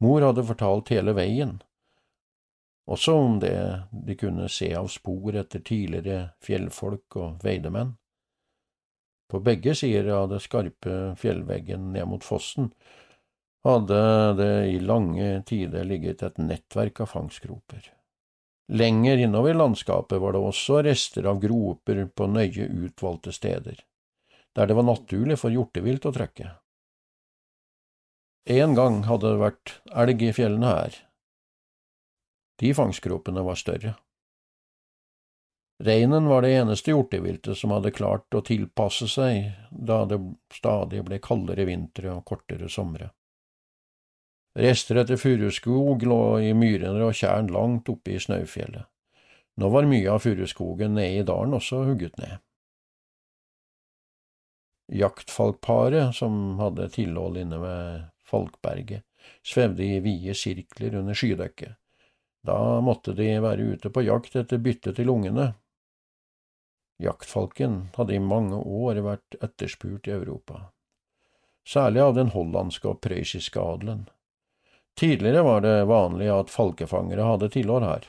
Mor 0.00 0.24
hadde 0.24 0.44
fortalt 0.48 0.92
hele 0.92 1.12
veien, 1.16 1.58
også 2.86 3.16
om 3.18 3.38
det 3.42 3.56
de 4.06 4.16
kunne 4.16 4.48
se 4.52 4.70
av 4.76 4.88
spor 4.92 5.36
etter 5.36 5.60
tidligere 5.66 6.30
fjellfolk 6.44 7.16
og 7.20 7.44
veidemenn. 7.44 7.96
På 9.26 9.40
begge 9.42 9.74
sider 9.74 10.12
av 10.14 10.28
det 10.30 10.38
skarpe 10.44 11.16
fjellveggen 11.18 11.90
ned 11.92 12.06
mot 12.08 12.24
fossen 12.24 12.70
hadde 13.66 13.98
det 14.38 14.52
i 14.70 14.78
lange 14.78 15.42
tider 15.48 15.84
ligget 15.84 16.22
et 16.22 16.38
nettverk 16.38 17.02
av 17.02 17.10
fangstgroper. 17.10 17.90
Lenger 18.72 19.18
innover 19.24 19.58
landskapet 19.58 20.22
var 20.22 20.32
det 20.32 20.44
også 20.46 20.78
rester 20.86 21.26
av 21.26 21.42
groper 21.42 22.04
på 22.06 22.30
nøye 22.30 22.70
utvalgte 22.86 23.34
steder 23.34 23.82
der 24.56 24.66
det 24.66 24.76
var 24.78 24.86
naturlig 24.88 25.36
for 25.40 25.52
hjortevilt 25.52 26.08
å 26.08 26.14
trekke. 26.16 26.54
En 28.46 28.76
gang 28.78 29.02
hadde 29.08 29.32
det 29.34 29.42
vært 29.42 29.74
elg 29.90 30.22
i 30.22 30.32
fjellene 30.32 30.70
her. 30.70 30.98
De 32.62 32.72
fangstgropene 32.74 33.42
var 33.44 33.58
større. 33.60 33.96
Reinen 35.84 36.28
var 36.30 36.42
det 36.42 36.54
eneste 36.56 36.94
hjorteviltet 36.94 37.58
som 37.58 37.74
hadde 37.74 37.92
klart 37.92 38.32
å 38.34 38.40
tilpasse 38.40 39.10
seg 39.12 39.50
da 39.68 40.04
det 40.08 40.22
stadig 40.54 41.02
ble 41.04 41.18
kaldere 41.20 41.66
vintre 41.68 42.14
og 42.14 42.24
kortere 42.24 42.70
somre. 42.72 43.10
Rester 44.56 45.02
etter 45.02 45.20
furuskog 45.20 46.06
lå 46.08 46.20
i 46.40 46.54
myrer 46.56 47.02
og 47.04 47.12
tjern 47.18 47.52
langt 47.52 47.90
oppe 47.92 48.14
i 48.14 48.22
Snaufjellet. 48.22 48.88
Nå 49.60 49.68
var 49.72 49.88
mye 49.88 50.08
av 50.12 50.22
furuskogen 50.24 50.96
nede 50.96 51.20
i 51.20 51.28
dalen 51.28 51.58
også 51.58 51.82
hugget 51.84 52.16
ned. 52.22 52.40
Jaktfalkparet, 54.92 56.14
som 56.14 56.58
hadde 56.58 56.88
tilhold 56.94 57.38
inne 57.40 57.58
ved 57.58 58.04
Falkberget, 58.26 59.02
svevde 59.42 59.84
i 59.84 60.00
vide 60.00 60.34
sirkler 60.34 60.94
under 61.00 61.14
skydekket. 61.14 61.74
Da 62.46 62.80
måtte 62.80 63.12
de 63.18 63.26
være 63.42 63.72
ute 63.74 63.90
på 63.90 64.04
jakt 64.06 64.36
etter 64.38 64.62
bytte 64.62 64.94
til 64.94 65.10
ungene. 65.10 65.52
Jaktfalken 67.02 67.88
hadde 67.96 68.14
i 68.14 68.22
mange 68.22 68.56
år 68.56 69.02
vært 69.04 69.36
etterspurt 69.42 70.06
i 70.08 70.14
Europa, 70.14 70.70
særlig 71.66 72.04
av 72.04 72.14
den 72.16 72.30
hollandske 72.32 72.88
og 72.88 73.02
prøyssiske 73.04 73.60
adelen. 73.60 74.06
Tidligere 74.96 75.42
var 75.44 75.60
det 75.66 75.74
vanlig 75.90 76.30
at 76.32 76.52
falkefangere 76.54 77.26
hadde 77.26 77.50
tilhold 77.52 77.84
her. 77.84 78.06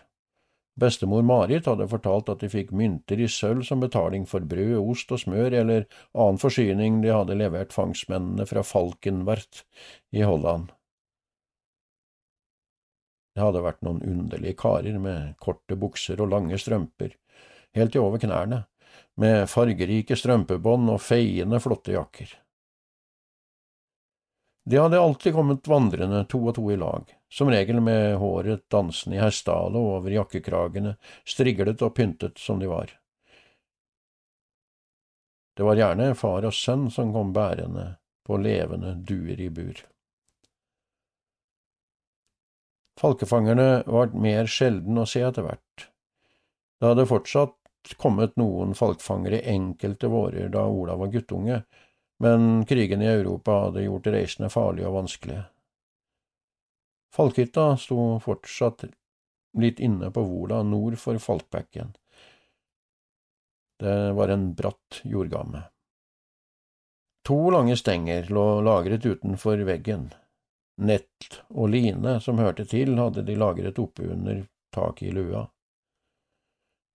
Bestemor 0.77 1.23
Marit 1.25 1.65
hadde 1.65 1.87
fortalt 1.89 2.27
at 2.29 2.43
de 2.43 2.49
fikk 2.53 2.69
mynter 2.77 3.17
i 3.17 3.27
sølv 3.31 3.63
som 3.65 3.81
betaling 3.81 4.27
for 4.29 4.45
brød, 4.45 4.75
ost 4.77 5.09
og 5.15 5.23
smør 5.23 5.55
eller 5.63 5.87
annen 6.13 6.37
forsyning 6.41 6.99
de 7.01 7.09
hadde 7.15 7.37
levert 7.39 7.73
fangstmennene 7.73 8.45
fra 8.45 8.61
Falkenwert 8.61 9.63
i 10.13 10.21
Holland. 10.21 10.69
Det 13.33 13.41
hadde 13.41 13.65
vært 13.65 13.83
noen 13.85 14.03
underlige 14.05 14.57
karer 14.57 15.01
med 15.01 15.33
korte 15.41 15.77
bukser 15.77 16.21
og 16.21 16.31
lange 16.33 16.57
strømper, 16.61 17.11
helt 17.77 17.93
til 17.93 18.05
over 18.05 18.21
knærne, 18.21 18.63
med 19.17 19.49
fargerike 19.49 20.17
strømpebånd 20.17 20.93
og 20.93 21.01
feiende 21.01 21.59
flotte 21.61 21.97
jakker. 21.97 22.37
De 24.69 24.77
hadde 24.77 24.99
alltid 24.99 25.33
kommet 25.33 25.67
vandrende 25.67 26.25
to 26.25 26.41
og 26.49 26.55
to 26.57 26.65
i 26.71 26.75
lag, 26.75 27.03
som 27.31 27.47
regel 27.47 27.77
med 27.79 28.17
håret 28.19 28.65
dansende 28.67 29.15
i 29.15 29.21
hestehale 29.21 29.79
over 29.79 30.11
jakkekragene, 30.11 30.97
striglet 31.23 31.79
og 31.87 31.93
pyntet 31.95 32.35
som 32.43 32.59
de 32.59 32.67
var. 32.67 32.91
Det 35.55 35.63
var 35.63 35.79
gjerne 35.79 36.09
far 36.19 36.49
og 36.49 36.51
sønn 36.51 36.89
som 36.91 37.15
kom 37.15 37.31
bærende 37.31 37.93
på 38.27 38.41
levende 38.43 38.91
duer 39.07 39.39
i 39.39 39.47
bur. 39.47 39.79
Falkefangerne 42.99 43.85
var 43.87 44.11
mer 44.19 44.51
sjelden 44.51 44.99
å 44.99 45.07
se 45.07 45.23
etter 45.23 45.47
hvert. 45.47 45.87
Det 46.75 46.91
hadde 46.91 47.07
fortsatt 47.07 47.95
kommet 47.95 48.35
noen 48.35 48.75
falkfangere 48.75 49.45
enkelte 49.47 50.11
vårer 50.11 50.51
da 50.51 50.67
Ola 50.67 50.99
var 50.99 51.15
guttunge, 51.15 51.63
men 52.23 52.65
krigen 52.65 53.01
i 53.01 53.09
Europa 53.11 53.59
hadde 53.67 53.85
gjort 53.85 54.09
reisene 54.13 54.49
farlige 54.49 54.89
og 54.89 54.97
vanskelige. 55.01 55.43
Falkhytta 57.13 57.69
sto 57.77 58.19
fortsatt 58.21 58.85
litt 59.57 59.79
inne 59.79 60.11
på 60.13 60.21
Vola 60.21 60.61
nord 60.63 60.97
for 61.01 61.17
Falkbekken. 61.21 61.95
Det 63.79 64.11
var 64.17 64.33
en 64.33 64.53
bratt 64.57 65.01
jordgamme. 65.03 65.63
To 67.27 67.49
lange 67.51 67.77
stenger 67.77 68.29
lå 68.29 68.61
lagret 68.61 69.05
utenfor 69.05 69.57
veggen. 69.67 70.09
Nett 70.77 71.41
og 71.49 71.69
line 71.73 72.19
som 72.21 72.37
hørte 72.39 72.65
til, 72.69 72.93
hadde 72.97 73.25
de 73.25 73.35
lagret 73.35 73.79
oppe 73.81 74.05
under 74.13 74.45
taket 74.73 75.09
i 75.09 75.11
lua. 75.11 75.47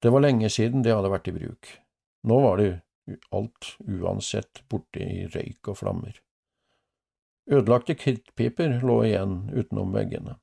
Det 0.02 0.10
var 0.10 0.24
lenge 0.24 0.50
siden 0.50 0.82
det 0.82 0.94
hadde 0.94 1.10
vært 1.12 1.28
i 1.30 1.34
bruk. 1.36 1.68
Nå 2.26 2.38
var 2.42 2.58
det 2.58 2.70
alt 3.30 3.74
uansett 3.86 4.62
borte 4.70 5.02
i 5.02 5.26
røyk 5.26 5.72
og 5.72 5.78
flammer. 5.82 6.20
Ødelagte 7.50 7.96
krittpiper 7.98 8.78
lå 8.86 9.02
igjen 9.08 9.36
utenom 9.50 9.94
veggene. 9.94 10.36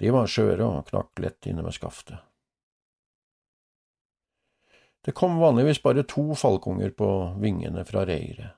De 0.00 0.12
var 0.14 0.30
skjøre 0.30 0.64
og 0.64 0.88
knakk 0.88 1.20
lett 1.20 1.48
inne 1.50 1.64
ved 1.66 1.76
skaftet. 1.76 2.22
Det 5.04 5.12
kom 5.16 5.38
vanligvis 5.40 5.82
bare 5.82 6.04
to 6.08 6.34
falkunger 6.36 6.92
på 6.96 7.10
vingene 7.40 7.84
fra 7.88 8.04
reiret. 8.08 8.56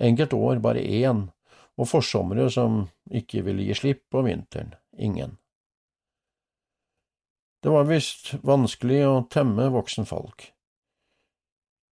Enkelt 0.00 0.32
år 0.32 0.60
bare 0.64 0.80
én, 0.80 1.28
og 1.76 1.88
forsommere 1.90 2.48
som 2.50 2.84
ikke 3.10 3.44
ville 3.46 3.66
gi 3.66 3.76
slipp 3.78 4.04
på 4.10 4.22
vinteren, 4.26 4.74
ingen. 4.96 5.36
Det 7.62 7.72
var 7.72 7.86
visst 7.88 8.34
vanskelig 8.44 9.00
å 9.06 9.14
temme 9.32 9.70
voksen 9.72 10.08
falk. 10.08 10.53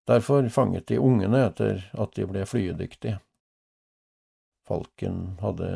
Derfor 0.08 0.50
fanget 0.50 0.88
de 0.88 1.00
ungene 1.00 1.40
etter 1.50 1.82
at 1.94 2.14
de 2.16 2.26
ble 2.30 2.46
flyedyktige. 2.48 3.18
Falken 4.68 5.36
hadde 5.42 5.72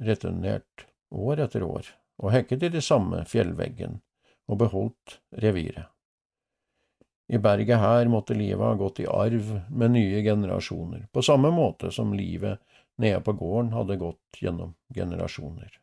returnert 0.00 0.86
år 1.12 1.42
etter 1.44 1.66
år 1.66 1.90
og 2.18 2.32
hekket 2.32 2.64
i 2.64 2.72
de 2.72 2.82
samme 2.84 3.24
fjellveggen 3.28 4.00
og 4.48 4.60
beholdt 4.64 5.18
reviret. 5.44 5.84
I 7.28 7.36
berget 7.44 7.80
her 7.82 8.08
måtte 8.08 8.36
livet 8.36 8.64
ha 8.64 8.72
gått 8.80 9.02
i 9.04 9.06
arv 9.06 9.50
med 9.68 9.92
nye 9.92 10.22
generasjoner, 10.24 11.04
på 11.12 11.22
samme 11.22 11.50
måte 11.52 11.92
som 11.92 12.16
livet 12.16 12.64
nede 12.96 13.20
på 13.20 13.36
gården 13.36 13.74
hadde 13.76 14.00
gått 14.00 14.40
gjennom 14.40 14.72
generasjoner. 14.94 15.76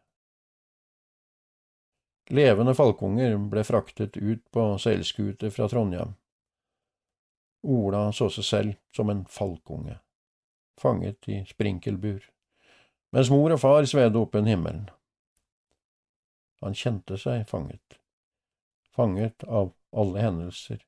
Levende 2.34 2.74
falkunger 2.74 3.38
ble 3.38 3.62
fraktet 3.64 4.18
ut 4.18 4.42
på 4.52 4.72
seilskuter 4.82 5.54
fra 5.54 5.70
Trondheim 5.70 6.18
Ola 7.66 8.12
så 8.14 8.30
seg 8.30 8.46
selv 8.46 8.74
som 8.96 9.10
en 9.10 9.24
falkunge, 9.26 9.98
fanget 10.82 11.30
i 11.32 11.42
sprinkelbur, 11.50 12.22
mens 13.16 13.32
mor 13.34 13.56
og 13.56 13.62
far 13.62 13.88
svevde 13.90 14.22
opp 14.22 14.38
en 14.38 14.50
himmelen. 14.50 14.86
Han 16.62 16.78
kjente 16.78 17.18
seg 17.22 17.48
fanget, 17.50 17.98
fanget 18.94 19.44
av 19.50 19.74
alle 19.96 20.22
hendelser, 20.22 20.80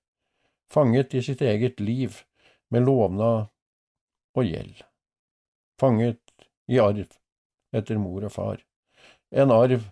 fanget 0.69 1.17
i 1.17 1.23
sitt 1.25 1.41
eget 1.41 1.81
liv 1.81 2.21
med 2.69 2.85
lovnad 2.85 3.49
og 4.37 4.45
gjeld, 4.45 4.83
fanget 5.81 6.21
i 6.69 6.79
arv 6.83 7.07
etter 7.75 8.01
mor 8.01 8.27
og 8.27 8.33
far, 8.33 8.61
en 9.31 9.51
arv 9.51 9.89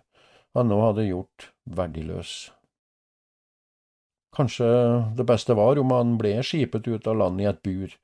han 0.56 0.70
nå 0.70 0.78
hadde 0.80 1.10
gjort 1.10 1.50
verdiløs. 1.68 2.36
Kanskje 4.36 4.66
det 5.16 5.24
beste 5.24 5.54
var 5.56 5.78
om 5.80 5.92
han 5.96 6.16
ble 6.20 6.34
skipet 6.44 6.88
ut 6.88 7.06
av 7.08 7.16
landet 7.16 7.44
i 7.44 7.48
et 7.48 7.62
bur, 7.64 7.94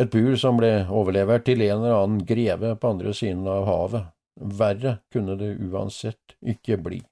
et 0.00 0.10
bur 0.10 0.36
som 0.40 0.56
ble 0.56 0.70
overlevert 0.88 1.44
til 1.46 1.60
en 1.66 1.82
eller 1.82 1.98
annen 1.98 2.22
greve 2.26 2.72
på 2.80 2.92
andre 2.94 3.12
siden 3.14 3.44
av 3.50 3.66
havet. 3.68 4.08
Verre 4.34 4.96
kunne 5.12 5.36
det 5.38 5.52
uansett 5.62 6.34
ikke 6.42 6.78
bli. 6.82 7.02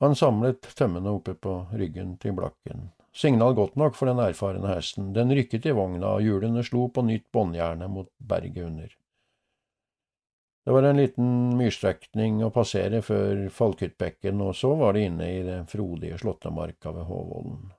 Han 0.00 0.14
samlet 0.16 0.70
tømmene 0.78 1.12
oppe 1.12 1.34
på 1.36 1.58
ryggen 1.76 2.14
til 2.22 2.32
Blakken. 2.38 2.88
Signal 3.12 3.52
godt 3.58 3.74
nok 3.76 3.98
for 3.98 4.08
den 4.08 4.22
erfarne 4.22 4.70
hesten, 4.70 5.10
den 5.12 5.34
rykket 5.34 5.66
i 5.66 5.74
vogna, 5.76 6.14
og 6.14 6.24
hjulene 6.24 6.62
slo 6.64 6.86
på 6.94 7.04
nytt 7.04 7.26
båndjernet 7.34 7.90
mot 7.90 8.08
berget 8.16 8.64
under. 8.64 8.94
Det 10.64 10.70
var 10.70 10.82
en 10.82 10.96
liten 10.96 11.56
myrstrekning 11.56 12.42
å 12.44 12.50
passere 12.52 13.00
før 13.02 13.46
Falkhyttbekken, 13.54 14.40
og 14.44 14.52
så 14.56 14.74
var 14.76 14.92
det 14.92 15.06
inne 15.08 15.28
i 15.32 15.42
den 15.46 15.66
frodige 15.66 16.18
slåttemarka 16.20 16.92
ved 16.92 17.06
Håvollen. 17.08 17.70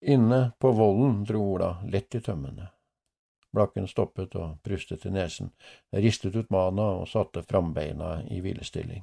Inne 0.00 0.52
på 0.62 0.70
vollen 0.72 1.24
dro 1.26 1.42
Ola 1.56 1.72
lett 1.90 2.14
i 2.14 2.20
tømmene. 2.22 2.68
Blakken 3.50 3.88
stoppet 3.90 4.36
og 4.38 4.60
prustet 4.62 5.06
i 5.08 5.10
nesen, 5.10 5.50
ristet 5.90 6.36
ut 6.36 6.50
mana 6.54 6.92
og 7.00 7.08
satte 7.10 7.42
frambeina 7.42 8.20
i 8.30 8.38
hvilestilling. 8.44 9.02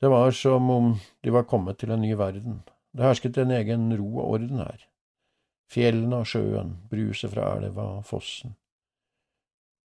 Det 0.00 0.08
var 0.08 0.30
som 0.30 0.70
om 0.70 0.94
de 1.20 1.34
var 1.34 1.48
kommet 1.50 1.80
til 1.82 1.90
en 1.90 2.00
ny 2.04 2.14
verden. 2.14 2.62
Det 2.94 3.02
hersket 3.04 3.42
en 3.42 3.50
egen 3.58 3.90
ro 3.98 4.06
og 4.20 4.38
orden 4.38 4.62
her 4.62 4.89
fjellene 5.70 6.22
og 6.22 6.28
sjøen, 6.28 6.74
bruset 6.90 7.32
fra 7.32 7.52
elva 7.58 7.86
og 7.98 8.06
fossen. 8.08 8.56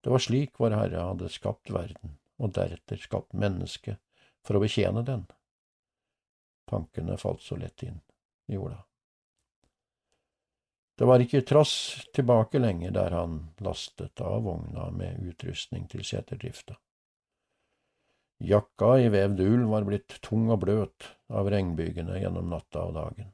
Det 0.04 0.12
var 0.12 0.20
slik 0.20 0.58
Vår 0.60 0.76
Herre 0.76 1.06
hadde 1.10 1.32
skapt 1.32 1.72
verden, 1.72 2.18
og 2.40 2.52
deretter 2.56 3.00
skapt 3.00 3.32
mennesket 3.32 4.00
for 4.44 4.58
å 4.58 4.64
betjene 4.64 5.04
den. 5.06 5.24
Tankene 6.68 7.16
falt 7.20 7.44
så 7.44 7.56
lett 7.60 7.84
inn 7.86 8.00
i 8.48 8.58
jorda. 8.58 8.82
Det 10.94 11.08
var 11.10 11.22
ikke 11.24 11.42
trass 11.42 11.74
tilbake 12.14 12.60
lenger 12.60 12.92
der 12.94 13.16
han 13.16 13.38
lastet 13.66 14.20
av 14.22 14.44
vogna 14.44 14.90
med 14.94 15.24
utrustning 15.26 15.88
til 15.90 16.04
seterdrifta. 16.06 16.76
Jakka 18.44 18.92
i 19.00 19.08
vevd 19.10 19.40
ull 19.42 19.64
var 19.70 19.86
blitt 19.88 20.20
tung 20.22 20.50
og 20.52 20.60
bløt 20.62 21.08
av 21.32 21.48
regnbygene 21.50 22.20
gjennom 22.20 22.52
natta 22.52 22.84
og 22.86 22.94
dagen. 22.98 23.32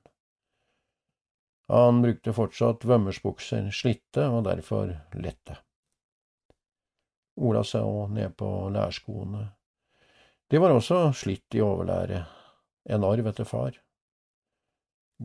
Han 1.70 2.02
brukte 2.02 2.32
fortsatt 2.34 2.84
vømmersbukser, 2.84 3.68
slitte 3.70 4.24
og 4.26 4.42
derfor 4.48 4.90
lette. 5.14 5.54
Ola 7.38 7.62
så 7.64 7.84
ned 8.10 8.34
på 8.36 8.48
lærskoene. 8.74 9.44
De 10.50 10.58
var 10.58 10.74
også 10.74 11.12
slitt 11.14 11.54
i 11.54 11.62
overlære, 11.62 12.24
en 12.90 13.06
arv 13.06 13.30
etter 13.30 13.46
far. 13.46 13.78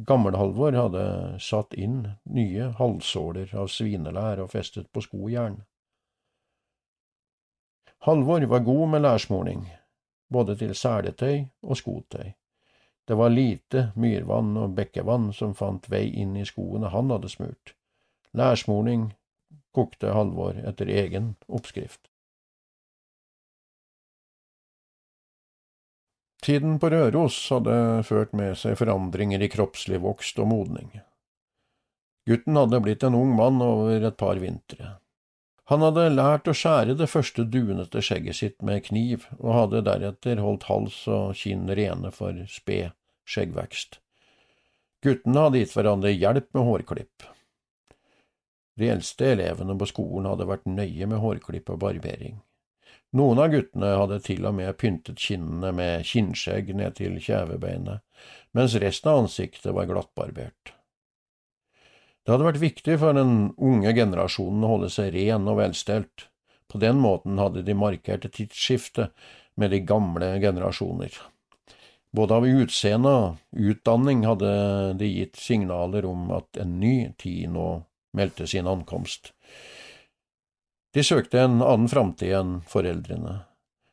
Gammel-Halvor 0.06 0.78
hadde 0.78 1.04
satt 1.42 1.74
inn 1.74 2.02
nye 2.38 2.70
halvsåler 2.78 3.58
av 3.58 3.72
svinelær 3.74 4.44
og 4.44 4.54
festet 4.54 4.92
på 4.94 5.02
skojern. 5.02 5.64
Halvor 8.06 8.46
var 8.54 8.66
god 8.70 8.88
med 8.94 9.02
lærsmoling, 9.02 9.66
både 10.30 10.60
til 10.62 10.78
seletøy 10.78 11.48
og 11.66 11.80
skotøy. 11.82 12.36
Det 13.06 13.15
var 13.15 13.30
lite 13.30 13.89
myrvann 13.96 14.56
og 14.58 14.74
bekkevann 14.78 15.30
som 15.34 15.54
fant 15.54 15.86
vei 15.91 16.08
inn 16.10 16.34
i 16.38 16.46
skoene 16.46 16.89
han 16.89 17.13
hadde 17.13 17.30
smurt. 17.30 17.76
Lærsmorning 18.34 19.12
kokte 19.76 20.13
Halvor 20.15 20.58
etter 20.65 20.89
egen 20.89 21.36
oppskrift. 21.48 22.02
Tiden 26.46 26.80
på 26.80 26.89
Røros 26.89 27.38
hadde 27.50 28.04
ført 28.06 28.34
med 28.38 28.58
seg 28.58 28.78
forandringer 28.78 29.41
i 29.41 29.50
kroppslig 29.50 29.98
vokst 30.04 30.38
og 30.41 30.52
modning. 30.52 30.91
Gutten 32.30 32.58
hadde 32.58 32.82
blitt 32.86 33.06
en 33.06 33.18
ung 33.18 33.34
mann 33.38 33.62
over 33.65 34.02
et 34.02 34.18
par 34.18 34.38
vintre. 34.41 34.98
Han 35.71 35.82
hadde 35.82 36.10
lært 36.13 36.45
å 36.45 36.54
skjære 36.54 36.93
det 36.99 37.08
første 37.10 37.43
dunete 37.49 38.01
skjegget 38.06 38.38
sitt 38.38 38.65
med 38.65 38.84
kniv, 38.86 39.25
og 39.39 39.56
hadde 39.58 39.86
deretter 39.88 40.41
holdt 40.43 40.67
hals 40.69 40.99
og 41.10 41.34
kinn 41.39 41.65
rene 41.80 42.12
for 42.13 42.38
sped 42.51 42.93
skjeggvekst. 43.25 43.97
Guttene 45.06 45.47
hadde 45.47 45.63
gitt 45.63 45.73
hverandre 45.73 46.13
hjelp 46.13 46.51
med 46.54 46.67
hårklipp. 46.69 47.25
De 48.78 48.91
eldste 48.91 49.32
elevene 49.34 49.78
på 49.80 49.89
skolen 49.89 50.30
hadde 50.30 50.49
vært 50.49 50.69
nøye 50.69 51.10
med 51.10 51.21
hårklipp 51.23 51.73
og 51.73 51.82
barbering. 51.82 52.38
Noen 53.15 53.39
av 53.39 53.49
guttene 53.54 53.93
hadde 53.95 54.21
til 54.21 54.45
og 54.45 54.58
med 54.58 54.75
pyntet 54.78 55.21
kinnene 55.21 55.71
med 55.73 56.06
kinnskjegg 56.06 56.73
ned 56.78 56.97
til 56.99 57.17
kjevebeinet, 57.17 58.04
mens 58.54 58.78
resten 58.82 59.13
av 59.13 59.23
ansiktet 59.23 59.73
var 59.73 59.89
glattbarbert. 59.89 60.75
Det 62.26 62.34
hadde 62.34 62.48
vært 62.48 62.64
viktig 62.64 62.98
for 62.98 63.14
den 63.14 63.52
unge 63.62 63.92
generasjonen 63.94 64.66
å 64.66 64.72
holde 64.72 64.90
seg 64.90 65.14
ren 65.14 65.46
og 65.46 65.60
velstelt. 65.60 66.26
På 66.66 66.82
den 66.82 66.98
måten 66.98 67.38
hadde 67.38 67.62
de 67.62 67.76
markert 67.78 68.26
et 68.26 68.34
tidsskifte 68.34 69.12
med 69.62 69.70
de 69.72 69.84
gamle 69.86 70.32
generasjoner. 70.42 71.14
Både 72.16 72.40
av 72.40 72.48
utseende 72.50 73.12
og 73.12 73.62
utdanning 73.70 74.24
hadde 74.26 74.50
de 74.98 75.12
gitt 75.12 75.38
signaler 75.38 76.08
om 76.10 76.32
at 76.34 76.58
en 76.64 76.80
ny 76.82 77.12
tid 77.22 77.52
nå 77.54 77.68
meldte 78.18 78.48
sin 78.50 78.68
ankomst. 78.72 79.34
De 80.96 81.04
søkte 81.04 81.44
en 81.44 81.60
annen 81.60 81.92
framtid 81.92 82.34
enn 82.40 82.58
foreldrene. 82.72 83.42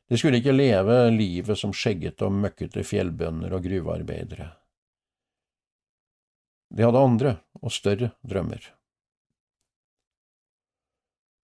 De 0.09 0.17
skulle 0.17 0.39
ikke 0.41 0.55
leve 0.55 0.97
livet 1.13 1.59
som 1.59 1.75
skjeggete 1.75 2.29
og 2.29 2.37
møkkete 2.47 2.85
fjellbønder 2.87 3.53
og 3.59 3.67
gruvearbeidere. 3.67 4.49
De 6.73 6.87
hadde 6.87 7.05
andre 7.05 7.35
og 7.63 7.73
større 7.75 8.13
drømmer. 8.27 8.63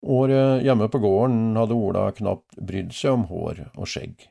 Året 0.01 0.63
hjemme 0.63 0.87
på 0.87 0.99
gården 1.03 1.57
hadde 1.59 1.75
Ola 1.75 2.05
knapt 2.15 2.55
brydd 2.55 2.93
seg 2.95 3.17
om 3.17 3.25
hår 3.31 3.65
og 3.73 3.89
skjegg. 3.89 4.29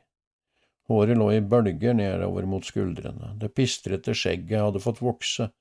Håret 0.89 1.19
lå 1.19 1.27
i 1.35 1.43
bølger 1.45 1.93
nedover 1.93 2.47
mot 2.49 2.65
skuldrene, 2.65 3.35
det 3.37 3.51
pistrete 3.53 4.15
skjegget 4.17 4.63
hadde 4.63 4.81
fått 4.81 5.03
vokse, 5.05 5.51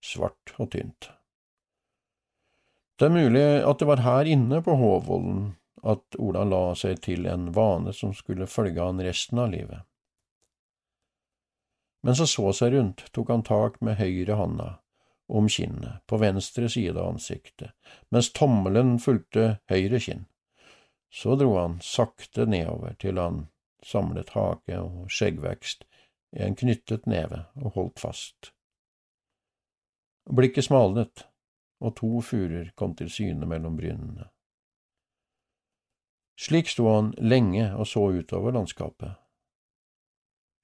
svart 0.00 0.54
og 0.56 0.70
tynt. 0.72 1.10
Det 2.98 3.06
er 3.06 3.14
mulig 3.14 3.44
at 3.68 3.78
det 3.78 3.90
var 3.90 4.02
her 4.02 4.30
inne 4.30 4.62
på 4.64 4.74
Håvollen 4.80 5.52
at 5.86 6.16
Ola 6.18 6.42
la 6.48 6.62
seg 6.74 7.02
til 7.04 7.28
en 7.30 7.52
vane 7.54 7.92
som 7.94 8.16
skulle 8.16 8.48
følge 8.50 8.82
han 8.82 9.04
resten 9.04 9.38
av 9.38 9.52
livet. 9.52 9.84
Mens 12.02 12.22
han 12.22 12.30
så 12.30 12.50
seg 12.56 12.72
rundt, 12.72 13.04
tok 13.12 13.30
han 13.30 13.44
tak 13.46 13.78
med 13.84 14.00
høyre 14.00 14.38
handa 14.40 14.72
om 15.28 15.48
kinnet, 15.48 16.06
på 16.06 16.16
venstre 16.16 16.68
side 16.68 17.00
av 17.00 17.12
ansiktet, 17.14 17.70
mens 18.08 18.32
tommelen 18.32 18.96
fulgte 18.98 19.58
høyre 19.68 20.00
kinn. 20.00 20.24
Så 21.12 21.36
dro 21.36 21.54
han 21.58 21.78
sakte 21.84 22.46
nedover 22.48 22.96
til 23.00 23.20
han 23.20 23.46
samlet 23.84 24.32
hake 24.32 24.80
og 24.80 25.12
skjeggvekst 25.12 25.84
i 26.36 26.44
en 26.44 26.56
knyttet 26.56 27.06
neve 27.08 27.44
og 27.60 27.76
holdt 27.76 28.00
fast. 28.00 28.52
Blikket 30.28 30.68
smalnet, 30.68 31.24
og 31.80 31.94
to 32.00 32.20
furer 32.24 32.72
kom 32.76 32.96
til 32.98 33.10
syne 33.12 33.46
mellom 33.48 33.76
brynene. 33.78 34.26
Slik 36.38 36.68
sto 36.72 36.88
han 36.90 37.12
lenge 37.18 37.68
og 37.74 37.86
så 37.88 38.02
utover 38.16 38.56
landskapet, 38.56 39.12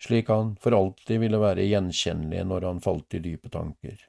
slik 0.05 0.29
han 0.29 0.57
for 0.61 0.77
alltid 0.77 1.21
ville 1.23 1.41
være 1.41 1.69
gjenkjennelig 1.69 2.45
når 2.49 2.69
han 2.69 2.83
falt 2.85 3.17
i 3.17 3.23
dype 3.25 3.53
tanker 3.53 4.03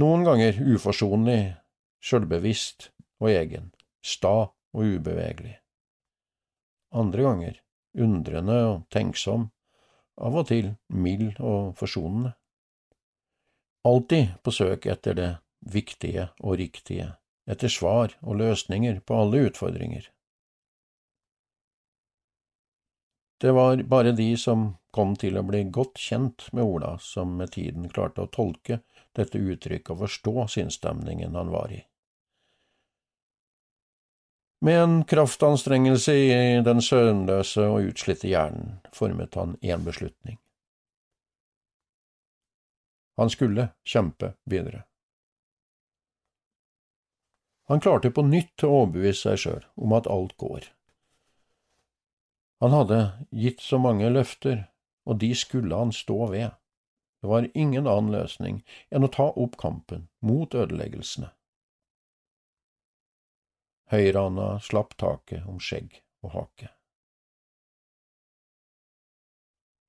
noen 0.00 0.24
ganger 0.26 0.58
uforsonlig, 0.74 1.56
sjølbevisst 2.04 2.90
og 3.22 3.30
egen, 3.32 3.70
sta 4.04 4.34
og 4.48 4.96
ubevegelig. 4.96 5.56
Andre 6.96 7.24
ganger 7.26 7.62
undrende 7.96 8.56
og 8.68 8.82
tenksom, 8.92 9.48
av 10.16 10.36
og 10.36 10.48
til 10.48 10.74
mild 10.92 11.40
og 11.40 11.76
forsonende. 11.78 12.34
Alltid 13.86 14.36
på 14.42 14.52
søk 14.52 14.88
etter 14.90 15.16
det 15.16 15.30
viktige 15.72 16.28
og 16.42 16.58
riktige, 16.60 17.14
etter 17.48 17.72
svar 17.72 18.16
og 18.22 18.40
løsninger 18.40 19.00
på 19.06 19.20
alle 19.22 19.46
utfordringer. 19.48 20.08
Det 23.40 23.52
var 23.52 23.82
bare 23.84 24.14
de 24.16 24.30
som 24.40 24.70
kom 24.96 25.12
til 25.20 25.36
å 25.36 25.44
bli 25.44 25.62
godt 25.68 26.00
kjent 26.00 26.46
med 26.56 26.64
Ola, 26.64 26.96
som 26.98 27.36
med 27.36 27.52
tiden 27.52 27.88
klarte 27.92 28.24
å 28.24 28.32
tolke 28.32 28.80
dette 29.16 29.40
uttrykket 29.40 29.92
og 29.94 30.04
forstå 30.04 30.46
sinnsstemningen 30.54 31.36
han 31.36 31.52
var 31.52 31.72
i. 31.72 31.82
Med 34.64 34.82
en 34.82 34.96
kraftanstrengelse 35.04 36.14
i 36.16 36.28
den 36.64 36.80
søvnløse 36.82 37.66
og 37.68 37.90
utslitte 37.90 38.28
hjernen 38.30 38.78
formet 38.96 39.36
han 39.36 39.56
én 39.60 39.84
beslutning. 39.84 40.38
Han 43.16 43.32
skulle 43.32 43.70
kjempe 43.84 44.34
videre. 44.44 44.84
Han 47.68 47.80
klarte 47.80 48.12
på 48.14 48.22
nytt 48.22 48.64
å 48.64 48.72
overbevise 48.80 49.22
seg 49.22 49.42
sjøl 49.42 49.62
om 49.76 49.94
at 49.96 50.08
alt 50.12 50.36
går. 50.40 50.68
Han 52.64 52.72
hadde 52.72 53.00
gitt 53.36 53.60
så 53.60 53.78
mange 53.82 54.08
løfter, 54.12 54.66
og 55.04 55.18
de 55.20 55.32
skulle 55.36 55.76
han 55.76 55.92
stå 55.92 56.30
ved. 56.32 56.54
Det 57.26 57.30
var 57.30 57.48
ingen 57.54 57.86
annen 57.90 58.12
løsning 58.14 58.60
enn 58.94 59.02
å 59.02 59.08
ta 59.10 59.24
opp 59.34 59.56
kampen 59.58 60.04
mot 60.22 60.52
ødeleggelsene. 60.54 61.32
Høyrehånda 63.90 64.60
slapp 64.62 64.94
taket 65.02 65.42
om 65.50 65.58
skjegg 65.58 65.96
og 66.22 66.36
hake. 66.36 66.68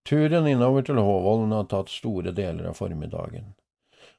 Turen 0.09 0.49
innover 0.49 0.89
til 0.89 0.97
Håvollen 0.97 1.53
hadde 1.53 1.69
tatt 1.75 1.93
store 1.93 2.33
deler 2.33 2.71
av 2.71 2.81
formiddagen. 2.81 3.53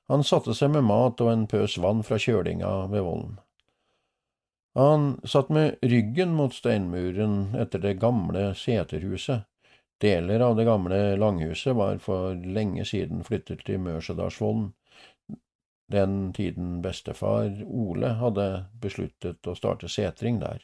Han 0.06 0.22
satte 0.22 0.54
seg 0.54 0.70
med 0.76 0.86
mat 0.86 1.18
og 1.18 1.34
en 1.34 1.46
pøs 1.50 1.74
vann 1.82 2.06
fra 2.06 2.22
kjølinga 2.22 2.70
ved 2.94 3.02
vollen. 3.02 3.36
Han 4.78 5.16
satt 5.26 5.50
med 5.50 5.82
ryggen 5.82 6.38
mot 6.38 6.54
steinmuren 6.54 7.56
etter 7.58 7.82
det 7.82 7.98
gamle 7.98 8.52
seterhuset. 8.54 9.42
Deler 9.98 10.40
av 10.40 10.56
det 10.56 10.64
gamle 10.64 11.16
langhuset 11.16 11.76
var 11.76 11.98
for 11.98 12.34
lenge 12.34 12.84
siden 12.86 13.24
flyttet 13.26 13.64
til 13.66 13.80
Mørsedalsvollen, 13.82 14.72
den 15.88 16.32
tiden 16.36 16.82
bestefar 16.84 17.48
Ole 17.64 18.12
hadde 18.20 18.48
besluttet 18.80 19.48
å 19.48 19.56
starte 19.56 19.88
setring 19.88 20.38
der. 20.42 20.60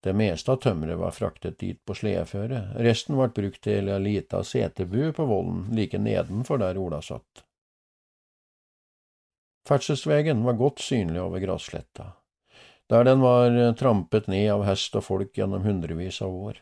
Det 0.00 0.14
meste 0.16 0.54
av 0.54 0.62
tømmeret 0.64 0.96
var 0.98 1.12
fraktet 1.12 1.58
dit 1.60 1.78
på 1.84 1.94
sledeføre, 1.94 2.62
resten 2.80 3.18
ble 3.20 3.28
brukt 3.36 3.60
til 3.66 3.92
ei 3.92 3.98
lita 4.00 4.40
setebu 4.42 5.12
på 5.12 5.26
vollen 5.28 5.66
like 5.76 6.00
nedenfor 6.00 6.62
der 6.62 6.80
Ola 6.80 7.02
satt. 7.04 7.44
Ferdselsvegen 9.68 10.40
var 10.46 10.56
godt 10.58 10.80
synlig 10.82 11.20
over 11.20 11.44
grassletta 11.44 12.14
der 12.90 13.04
den 13.04 13.20
var 13.20 13.72
trampet 13.78 14.26
ned 14.26 14.48
av 14.50 14.64
hest 14.66 14.96
og 14.98 15.04
folk 15.06 15.36
gjennom 15.38 15.62
hundrevis 15.62 16.18
av 16.26 16.34
år. 16.34 16.56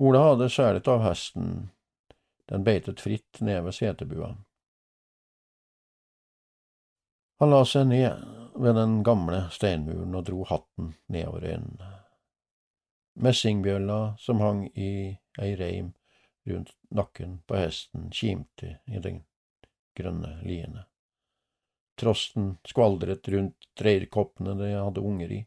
Ola 0.00 0.22
hadde 0.30 0.48
skjæret 0.48 0.88
av 0.88 1.02
hesten, 1.04 1.48
den 2.48 2.64
beitet 2.64 3.00
fritt 3.00 3.40
ned 3.44 3.60
ved 3.66 3.76
setebua. 3.76 4.30
Han 7.42 7.50
la 7.50 7.64
seg 7.68 7.88
ned 7.90 8.22
ved 8.54 8.76
den 8.78 9.02
gamle 9.04 9.44
steinmuren 9.52 10.14
og 10.14 10.24
dro 10.28 10.44
hatten 10.48 10.94
nedover 11.12 11.44
øynene. 11.44 11.90
Messingbjølla 13.20 14.16
som 14.22 14.40
hang 14.40 14.64
i 14.72 14.92
ei 15.42 15.56
reim 15.60 15.92
rundt 16.48 16.72
nakken 16.88 17.40
på 17.46 17.58
hesten, 17.58 18.08
kimte 18.10 18.78
i 18.86 19.02
den 19.02 19.20
grønne 19.98 20.38
liene. 20.46 20.86
Trosten 22.00 22.56
skvaldret 22.66 23.28
rundt 23.28 23.82
reirkoppene 23.84 24.56
de 24.58 24.72
hadde 24.72 25.04
unger 25.04 25.34
i. 25.34 25.42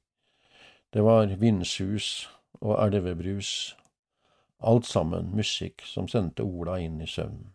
Det 0.94 1.04
var 1.04 1.34
vindsus 1.42 2.28
og 2.62 2.78
elvebrus, 2.86 3.76
alt 4.60 4.86
sammen 4.86 5.32
musikk 5.36 5.82
som 5.86 6.08
sendte 6.08 6.44
Ola 6.44 6.80
inn 6.80 7.02
i 7.02 7.08
søvnen. 7.08 7.54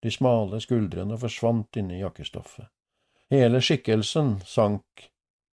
De 0.00 0.10
smale 0.10 0.60
skuldrene 0.60 1.18
forsvant 1.20 1.76
inn 1.76 1.90
i 1.92 2.00
jakkestoffet. 2.00 2.70
Hele 3.30 3.60
skikkelsen 3.60 4.38
sank 4.48 5.10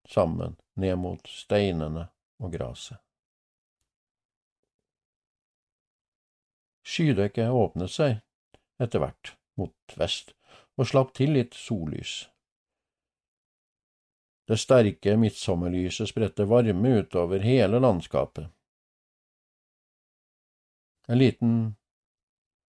sammen 0.07 0.55
ned 0.79 0.95
mot 0.97 1.27
steinene 1.27 2.07
og 2.39 2.55
graset. 2.55 2.97
Skydekket 6.87 7.51
åpnet 7.51 7.91
seg 7.91 8.21
etter 8.79 9.03
hvert 9.03 9.33
mot 9.59 9.97
vest, 9.99 10.31
og 10.77 10.87
slapp 10.87 11.11
til 11.17 11.33
litt 11.35 11.57
sollys. 11.57 12.21
Det 14.47 14.55
sterke 14.61 15.17
midtsommerlyset 15.19 16.07
spredte 16.07 16.45
varme 16.47 16.93
utover 17.01 17.43
hele 17.43 17.81
landskapet. 17.83 18.47
En 21.07 21.17
liten 21.17 21.75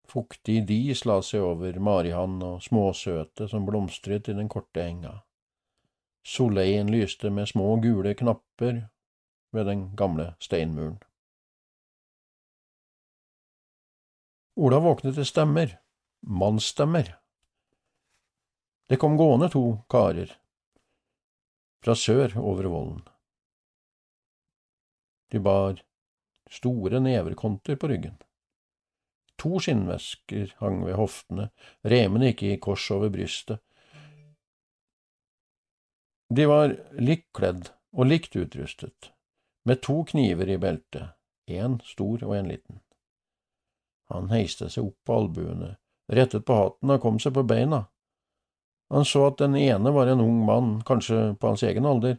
fuktig 0.08 0.68
dis 0.68 1.06
la 1.06 1.22
seg 1.24 1.44
over 1.44 1.80
Marihann 1.80 2.42
og 2.44 2.64
småsøtet 2.64 3.50
som 3.52 3.66
blomstret 3.68 4.28
i 4.28 4.36
den 4.36 4.50
korte 4.52 4.84
enga. 4.84 5.14
Soleien 6.26 6.92
lyste 6.92 7.32
med 7.32 7.48
små 7.48 7.76
gule 7.80 8.16
knapper 8.18 8.90
ved 9.56 9.70
den 9.70 9.88
gamle 9.96 10.34
steinmuren. 10.44 11.00
Ola 14.56 14.80
våknet 14.84 15.16
til 15.16 15.28
stemmer, 15.28 15.78
mannsstemmer. 16.20 17.16
Det 18.90 19.00
kom 19.00 19.18
gående 19.18 19.50
to 19.52 19.64
karer, 19.90 20.30
fra 21.84 21.96
sør 21.96 22.38
over 22.40 22.68
vollen. 22.72 23.02
De 25.32 25.40
bar 25.40 25.82
store 26.52 27.00
neverkonter 27.00 27.76
på 27.76 27.88
ryggen. 27.92 28.16
To 29.46 29.60
skinnvesker 29.62 30.56
hang 30.58 30.80
ved 30.88 30.96
hoftene, 30.98 31.52
remene 31.86 32.32
gikk 32.32 32.40
i 32.48 32.56
kors 32.58 32.88
over 32.96 33.12
brystet. 33.14 33.62
De 36.34 36.48
var 36.50 36.74
likt 36.98 37.28
kledd 37.38 37.70
og 37.94 38.10
likt 38.10 38.34
utrustet, 38.42 39.12
med 39.70 39.84
to 39.86 40.00
kniver 40.10 40.50
i 40.50 40.58
beltet, 40.58 41.14
én 41.46 41.78
stor 41.86 42.26
og 42.26 42.34
en 42.40 42.50
liten. 42.50 42.82
Han 44.10 44.34
heiste 44.34 44.72
seg 44.74 44.90
opp 44.90 44.98
på 45.06 45.22
albuene, 45.22 45.76
rettet 46.10 46.50
på 46.50 46.58
hatten 46.64 46.98
og 46.98 47.02
kom 47.06 47.22
seg 47.22 47.38
på 47.38 47.46
beina. 47.46 47.86
Han 48.90 49.06
så 49.06 49.28
at 49.30 49.44
den 49.46 49.62
ene 49.62 49.94
var 49.94 50.10
en 50.10 50.26
ung 50.26 50.42
mann, 50.50 50.78
kanskje 50.90 51.36
på 51.38 51.54
hans 51.54 51.70
egen 51.70 51.86
alder, 51.86 52.18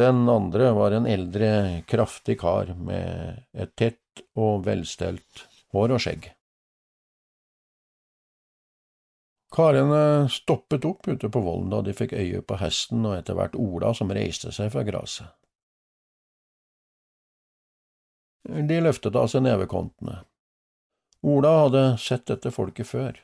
den 0.00 0.24
andre 0.24 0.72
var 0.72 0.96
en 0.96 1.04
eldre, 1.06 1.82
kraftig 1.84 2.40
kar 2.40 2.72
med 2.80 3.44
et 3.52 3.76
tett 3.76 4.24
og 4.40 4.64
velstelt 4.64 5.50
hår 5.74 5.96
og 5.96 6.02
skjegg. 6.02 6.30
Karene 9.54 10.28
stoppet 10.34 10.84
opp 10.88 11.06
ute 11.06 11.28
på 11.30 11.40
vollen 11.40 11.70
da 11.70 11.78
de 11.86 11.94
fikk 11.94 12.16
øye 12.18 12.42
på 12.42 12.58
hesten 12.58 13.04
og 13.06 13.14
etter 13.20 13.36
hvert 13.38 13.54
Ola 13.54 13.92
som 13.94 14.10
reiste 14.10 14.50
seg 14.54 14.72
fra 14.74 14.82
gresset. 14.86 15.30
De 18.44 18.80
løftet 18.82 19.14
av 19.16 19.30
seg 19.30 19.44
nevekontene. 19.46 20.18
Ola 21.24 21.52
hadde 21.62 21.84
sett 22.02 22.26
dette 22.28 22.50
folket 22.52 22.90
før. 22.90 23.20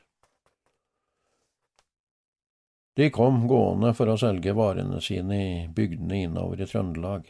De 2.97 3.11
kom 3.13 3.43
gående 3.47 3.93
for 3.95 4.09
å 4.09 4.17
selge 4.19 4.55
varene 4.57 4.97
sine 5.03 5.37
i 5.37 5.53
bygdene 5.67 6.23
innover 6.25 6.63
i 6.63 6.67
Trøndelag. 6.67 7.29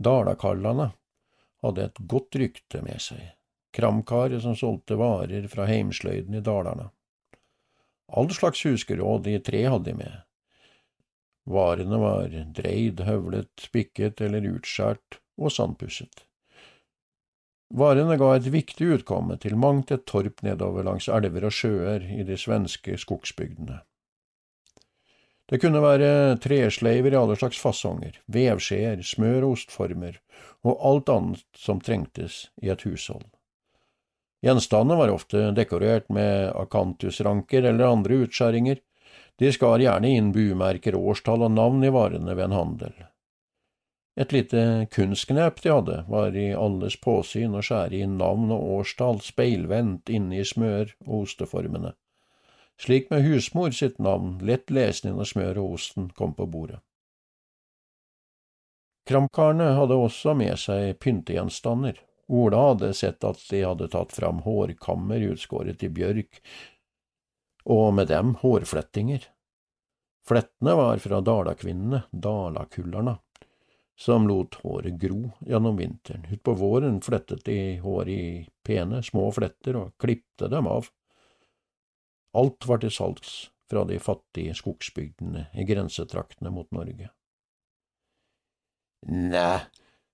Dalakallane 0.00 0.90
hadde 1.64 1.88
et 1.88 2.00
godt 2.10 2.38
rykte 2.40 2.80
med 2.84 3.02
seg, 3.02 3.20
kramkaret 3.76 4.42
som 4.44 4.56
solgte 4.58 4.98
varer 5.00 5.46
fra 5.52 5.66
heimsløyden 5.70 6.38
i 6.38 6.44
Dalarna. 6.44 6.90
All 8.10 8.30
slags 8.34 8.64
huskeråd 8.66 9.28
i 9.30 9.38
tre 9.44 9.62
hadde 9.68 9.92
de 9.92 9.98
med. 10.00 10.16
Varene 11.50 11.98
var 12.00 12.34
dreid, 12.56 13.00
høvlet, 13.06 13.52
spikket 13.58 14.20
eller 14.20 14.48
utskjært 14.50 15.20
og 15.40 15.52
sandpusset. 15.54 16.26
Varene 17.70 18.16
ga 18.18 18.32
et 18.34 18.48
viktig 18.50 18.88
utkomme 18.96 19.36
til 19.38 19.54
mangt 19.58 19.92
et 19.94 20.02
torp 20.10 20.42
nedover 20.42 20.86
langs 20.86 21.06
elver 21.08 21.46
og 21.46 21.54
sjøer 21.54 22.02
i 22.02 22.24
de 22.26 22.38
svenske 22.38 22.96
skogsbygdene. 22.98 23.78
Det 25.50 25.58
kunne 25.58 25.82
være 25.82 26.38
tresleiver 26.38 27.10
i 27.10 27.18
alle 27.18 27.34
slags 27.34 27.58
fasonger, 27.58 28.20
vevskjeer, 28.30 29.02
smør 29.02 29.48
og 29.48 29.56
ostformer 29.56 30.20
og 30.62 30.84
alt 30.86 31.10
annet 31.10 31.44
som 31.58 31.80
trengtes 31.82 32.44
i 32.62 32.70
et 32.70 32.84
hushold. 32.86 33.26
Gjenstandene 34.46 34.96
var 34.96 35.12
ofte 35.12 35.50
dekorert 35.56 36.06
med 36.08 36.52
akantusranker 36.56 37.66
eller 37.66 37.90
andre 37.90 38.22
utskjæringer, 38.24 38.78
de 39.40 39.50
skar 39.52 39.82
gjerne 39.82 40.08
inn 40.14 40.30
bumerker, 40.32 40.96
årstall 40.96 41.46
og 41.48 41.54
navn 41.56 41.82
i 41.84 41.92
varene 41.92 42.36
ved 42.36 42.46
en 42.46 42.56
handel. 42.56 42.94
Et 44.20 44.32
lite 44.32 44.86
kunstknep 44.92 45.62
de 45.64 45.72
hadde, 45.72 45.98
var 46.08 46.36
i 46.36 46.50
alles 46.52 46.96
påsyn 47.00 47.56
å 47.56 47.62
skjære 47.64 48.02
inn 48.04 48.18
navn 48.20 48.52
og 48.52 48.80
årstall 48.80 49.20
speilvendt 49.24 50.12
inne 50.12 50.40
i 50.40 50.46
smør- 50.46 50.92
og 51.06 51.24
osteformene, 51.24 51.94
slik 52.80 53.10
med 53.12 53.22
husmor 53.26 53.74
sitt 53.76 53.98
navn 53.98 54.38
lett 54.46 54.70
lesende 54.72 55.18
når 55.18 55.28
smøret 55.34 55.60
og 55.60 55.76
osten 55.76 56.08
kom 56.16 56.32
på 56.36 56.48
bordet. 56.48 56.80
Kramkarene 59.10 59.72
hadde 59.74 59.96
også 59.98 60.36
med 60.38 60.54
seg 60.60 60.94
pyntegjenstander. 61.02 61.98
Ola 62.30 62.60
hadde 62.68 62.92
sett 62.94 63.24
at 63.26 63.40
de 63.50 63.64
hadde 63.66 63.88
tatt 63.90 64.12
fram 64.14 64.44
hårkammer 64.44 65.24
utskåret 65.32 65.82
i 65.82 65.90
bjørk, 65.90 66.38
og 67.66 67.88
med 67.96 68.08
dem 68.12 68.36
hårflettinger. 68.40 69.26
Flettene 70.28 70.76
var 70.78 71.02
fra 71.02 71.18
dalakvinnene, 71.26 72.04
dalakullerne, 72.12 73.16
som 73.98 74.28
lot 74.30 74.60
håret 74.62 74.94
gro 75.00 75.32
gjennom 75.42 75.76
vinteren. 75.80 76.28
Utpå 76.30 76.54
våren 76.60 77.00
flettet 77.02 77.42
de 77.48 77.58
håret 77.82 78.14
i 78.14 78.46
pene, 78.64 79.02
små 79.02 79.26
fletter 79.34 79.80
og 79.80 79.96
klipte 80.00 80.48
dem 80.52 80.70
av. 80.70 80.86
Alt 82.36 82.66
var 82.66 82.82
til 82.82 82.92
salgs 82.94 83.50
fra 83.70 83.84
de 83.86 83.98
fattige 84.02 84.54
skogsbygdene 84.54 85.48
i 85.54 85.64
grensetraktene 85.66 86.52
mot 86.54 86.70
Norge. 86.74 87.10
Næ, 89.06 89.58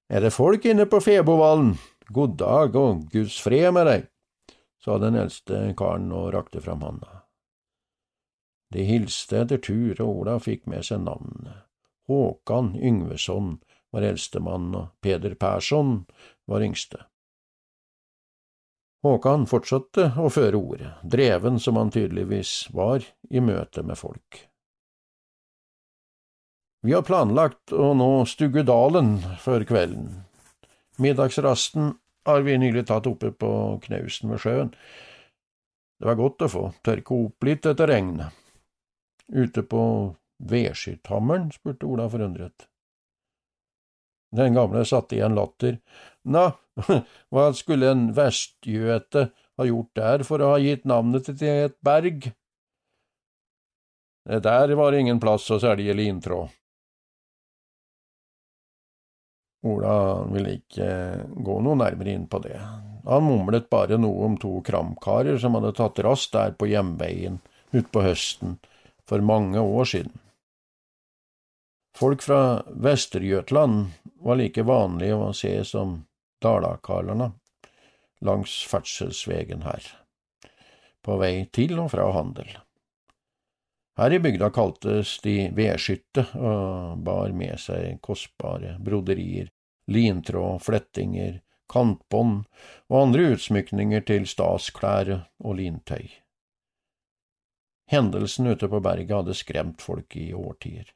er 0.08 0.20
det 0.20 0.32
folk 0.32 0.64
inne 0.64 0.86
på 0.86 1.00
Febovallen? 1.02 1.74
God 2.06 2.36
dag 2.38 2.76
og 2.78 3.08
Guds 3.10 3.40
fred 3.42 3.72
med 3.74 3.88
deg, 3.88 4.04
sa 4.78 4.98
den 5.02 5.18
eldste 5.18 5.72
karen 5.78 6.12
og 6.14 6.30
rakte 6.36 6.62
fram 6.62 6.84
handa. 6.86 7.22
De 8.74 8.84
hilste 8.86 9.40
etter 9.42 9.58
tur, 9.62 9.94
og 10.02 10.22
Ola 10.22 10.36
fikk 10.42 10.66
med 10.70 10.86
seg 10.86 11.02
navnene. 11.02 11.62
Håkan 12.06 12.74
Yngveson 12.78 13.56
var 13.94 14.06
eldstemann, 14.06 14.72
og 14.74 14.94
Peder 15.02 15.34
Persson 15.38 16.04
var 16.46 16.62
yngste. 16.62 17.02
Håkan 19.06 19.44
fortsatte 19.46 20.08
å 20.18 20.26
føre 20.32 20.58
ordet, 20.58 20.88
dreven 21.06 21.60
som 21.62 21.76
han 21.78 21.92
tydeligvis 21.94 22.72
var 22.74 23.04
i 23.30 23.42
møte 23.44 23.84
med 23.86 23.98
folk. 24.00 24.40
Vi 26.82 26.94
har 26.94 27.04
planlagt 27.06 27.74
å 27.74 27.92
nå 27.98 28.24
Stugudalen 28.26 29.16
før 29.42 29.62
kvelden. 29.68 30.24
Middagsrasten 31.02 31.92
har 32.26 32.42
vi 32.46 32.58
nylig 32.58 32.86
tatt 32.88 33.06
oppe 33.06 33.30
på 33.30 33.50
knausen 33.86 34.32
ved 34.32 34.42
sjøen. 34.42 34.74
Det 36.00 36.10
var 36.10 36.18
godt 36.18 36.46
å 36.46 36.50
få 36.50 36.64
tørke 36.84 37.22
opp 37.28 37.46
litt 37.46 37.66
etter 37.68 37.90
regnet. 37.90 38.34
Ute 39.30 39.62
på 39.62 39.82
Vedskytthammeren? 40.50 41.52
spurte 41.54 41.86
Ola 41.86 42.08
forundret. 42.10 42.66
Den 44.36 44.58
gamle 44.58 44.82
satte 44.84 45.16
igjen 45.16 45.36
latter. 45.38 45.78
Nå, 46.26 46.48
hva 47.32 47.46
skulle 47.56 47.90
en 47.92 48.08
vestgjøte 48.16 49.28
ha 49.56 49.66
gjort 49.68 49.92
der 49.96 50.24
for 50.28 50.42
å 50.42 50.52
ha 50.54 50.58
gitt 50.60 50.84
navnet 50.88 51.30
til 51.30 51.64
et 51.66 51.78
berg? 51.84 52.28
Der 54.26 54.74
var 54.74 54.92
det 54.92 55.04
ingen 55.04 55.20
plass 55.22 55.46
å 55.54 55.60
selge 55.62 55.94
lintråd. 55.94 56.50
Ola 59.66 59.94
ville 60.30 60.58
ikke 60.60 60.88
gå 61.42 61.56
noe 61.64 61.78
nærmere 61.78 62.12
inn 62.14 62.26
på 62.30 62.40
det. 62.44 62.58
Han 63.06 63.24
mumlet 63.26 63.68
bare 63.70 63.98
noe 63.98 64.26
om 64.26 64.36
to 64.38 64.58
kramkarer 64.66 65.38
som 65.42 65.56
hadde 65.58 65.72
tatt 65.78 66.02
rast 66.06 66.32
der 66.34 66.54
på 66.58 66.68
hjemveien 66.70 67.38
utpå 67.74 68.02
høsten 68.02 68.58
for 69.06 69.22
mange 69.22 69.62
år 69.62 69.88
siden. 69.90 70.14
Folk 71.96 72.22
fra 72.22 72.62
Vestergötland 72.66 73.94
var 74.26 74.36
like 74.36 74.66
vanlige 74.66 75.16
å 75.16 75.32
se 75.34 75.54
som 75.64 76.00
dalakarlarna 76.42 77.32
langs 78.24 78.64
ferdselsvegen 78.70 79.62
her, 79.66 79.82
på 81.04 81.18
vei 81.20 81.46
til 81.52 81.76
og 81.80 81.92
fra 81.92 82.06
handel. 82.16 82.48
Her 83.96 84.12
i 84.12 84.20
bygda 84.20 84.50
kaltes 84.52 85.16
de 85.24 85.48
vedskytte 85.56 86.26
og 86.36 87.00
bar 87.04 87.32
med 87.32 87.56
seg 87.60 88.00
kostbare 88.04 88.74
broderier, 88.84 89.48
lintråd, 89.88 90.60
flettinger, 90.66 91.40
kantbånd 91.72 92.44
og 92.90 92.98
andre 93.00 93.32
utsmykninger 93.34 94.04
til 94.06 94.28
stasklær 94.28 95.12
og 95.16 95.56
lintøy. 95.60 96.10
Hendelsen 97.90 98.50
ute 98.50 98.68
på 98.68 98.82
berget 98.82 99.14
hadde 99.14 99.34
skremt 99.38 99.82
folk 99.82 100.16
i 100.18 100.32
årtier. 100.34 100.90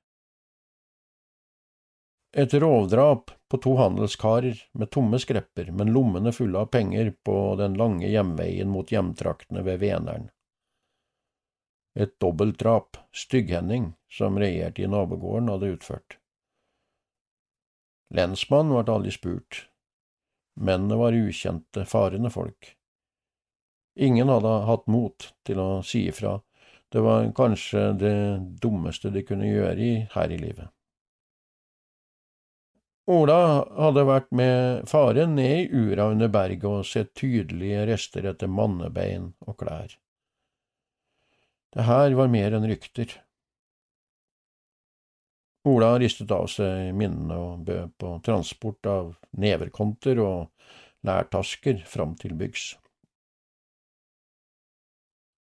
Et 2.33 2.55
rovdrap 2.55 3.31
på 3.49 3.59
to 3.59 3.77
handelskarer 3.77 4.63
med 4.73 4.91
tomme 4.91 5.19
skrepper, 5.19 5.73
men 5.73 5.93
lommene 5.93 6.33
fulle 6.33 6.59
av 6.59 6.67
penger 6.67 7.11
på 7.27 7.57
den 7.59 7.75
lange 7.75 8.07
hjemveien 8.07 8.71
mot 8.71 8.93
hjemtraktene 8.93 9.65
ved 9.67 9.81
Veneren. 9.83 10.29
Et 11.99 12.13
dobbeltdrap 12.23 13.01
Stygg-Henning, 13.13 13.93
som 14.09 14.39
regjerte 14.39 14.83
i 14.83 14.87
nabogården, 14.87 15.51
hadde 15.51 15.73
utført. 15.75 16.19
Lensmannen 18.15 18.79
ble 18.79 18.95
aldri 18.95 19.15
spurt. 19.15 19.65
Mennene 20.55 20.99
var 21.03 21.19
ukjente, 21.19 21.85
farende 21.85 22.31
folk. 22.31 22.77
Ingen 23.99 24.31
hadde 24.31 24.59
hatt 24.71 24.87
mot 24.87 25.33
til 25.47 25.59
å 25.59 25.71
si 25.83 26.07
ifra 26.09 26.39
Det 26.91 27.01
var 27.03 27.27
kanskje 27.35 27.93
det 27.99 28.17
dummeste 28.63 29.11
de 29.15 29.23
kunne 29.27 29.47
gjøre 29.47 30.07
her 30.15 30.33
i 30.35 30.39
livet. 30.39 30.71
Ola 33.11 33.65
hadde 33.75 34.05
vært 34.07 34.29
med 34.39 34.85
faren 34.91 35.33
ned 35.35 35.73
i 35.73 35.81
ura 35.83 36.11
under 36.13 36.31
berget 36.31 36.69
og 36.69 36.87
sett 36.87 37.11
tydelige 37.19 37.83
rester 37.89 38.29
etter 38.31 38.51
mannebein 38.51 39.33
og 39.49 39.57
klær. 39.59 39.97
Det 41.75 41.87
her 41.87 42.15
var 42.19 42.31
mer 42.31 42.55
enn 42.55 42.69
rykter. 42.71 43.17
Ola 45.71 45.91
ristet 45.99 46.31
av 46.33 46.47
seg 46.51 46.95
minnene 46.97 47.37
og 47.37 47.67
bød 47.67 47.97
på 48.01 48.13
transport 48.27 48.87
av 48.89 49.11
neverkonter 49.43 50.23
og 50.23 50.71
lærtasker 51.07 51.83
fram 51.91 52.15
til 52.21 52.37
byggs. 52.39 52.73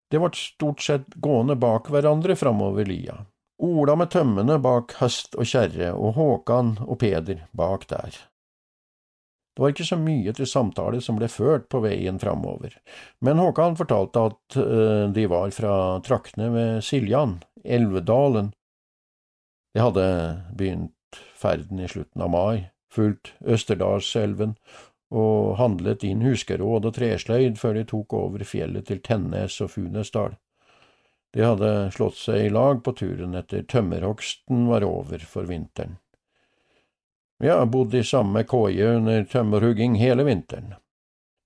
Det 0.09 0.21
ble 0.23 0.33
stort 0.41 0.81
sett 0.83 1.19
gående 1.21 1.59
bak 1.61 1.93
hverandre 1.93 2.37
framover 2.39 2.89
lia, 2.89 3.21
Ola 3.59 3.97
med 3.99 4.13
tømmene 4.15 4.59
bak 4.63 4.95
hest 5.01 5.35
og 5.35 5.49
kjerre 5.51 5.91
og 5.97 6.15
Håkan 6.15 6.77
og 6.85 7.01
Peder 7.01 7.41
bak 7.59 7.89
der. 7.91 8.15
Det 9.59 9.65
var 9.65 9.73
ikke 9.73 9.89
så 9.89 9.97
mye 9.99 10.31
til 10.31 10.47
samtale 10.47 11.01
som 11.03 11.17
ble 11.19 11.27
ført 11.27 11.67
på 11.67 11.81
veien 11.83 12.21
framover, 12.23 12.77
men 13.27 13.41
Håkan 13.43 13.75
fortalte 13.81 14.23
at 14.31 14.59
uh, 14.63 15.11
de 15.11 15.25
var 15.27 15.51
fra 15.51 15.73
traktene 16.07 16.53
ved 16.55 16.85
Siljan, 16.87 17.41
Elvedalen. 17.65 18.53
De 19.75 19.83
hadde 19.83 20.07
begynt 20.55 21.19
ferden 21.35 21.83
i 21.83 21.91
slutten 21.91 22.23
av 22.23 22.31
mai, 22.31 22.69
fulgt 22.95 23.33
Østerdalselven 23.43 24.55
og 25.11 25.57
handlet 25.59 26.05
inn 26.07 26.23
huskeråd 26.23 26.87
og 26.87 26.95
tresløyd 26.95 27.59
før 27.59 27.81
de 27.81 27.89
tok 27.91 28.15
over 28.15 28.47
fjellet 28.47 28.87
til 28.87 29.03
Tennes 29.03 29.59
og 29.65 29.73
Funesdal. 29.75 30.39
De 31.33 31.45
hadde 31.45 31.91
slått 31.93 32.17
seg 32.17 32.47
i 32.47 32.51
lag 32.51 32.81
på 32.85 32.93
turen 32.97 33.37
etter 33.37 33.63
tømmerhogsten 33.69 34.67
var 34.69 34.85
over 34.87 35.19
for 35.29 35.49
vinteren. 35.49 35.99
Vi 37.39 37.49
har 37.49 37.67
bodd 37.67 37.95
i 37.95 38.03
samme 38.03 38.43
koie 38.49 38.95
under 38.97 39.25
tømmerhugging 39.25 39.95
hele 40.01 40.25
vinteren. 40.27 40.73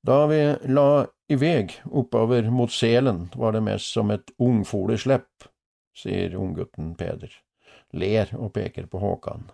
Da 0.02 0.26
vi 0.26 0.40
la 0.72 1.06
i 1.28 1.36
veg 1.36 1.74
oppover 1.84 2.48
mot 2.50 2.72
selen, 2.72 3.26
var 3.34 3.52
det 3.52 3.60
mest 3.66 3.92
som 3.92 4.10
et 4.10 4.32
ungfoleslepp, 4.38 5.44
sier 5.94 6.34
unggutten 6.38 6.94
Peder, 6.98 7.34
ler 7.92 8.32
og 8.38 8.54
peker 8.56 8.88
på 8.88 9.02
Håkan. 9.02 9.50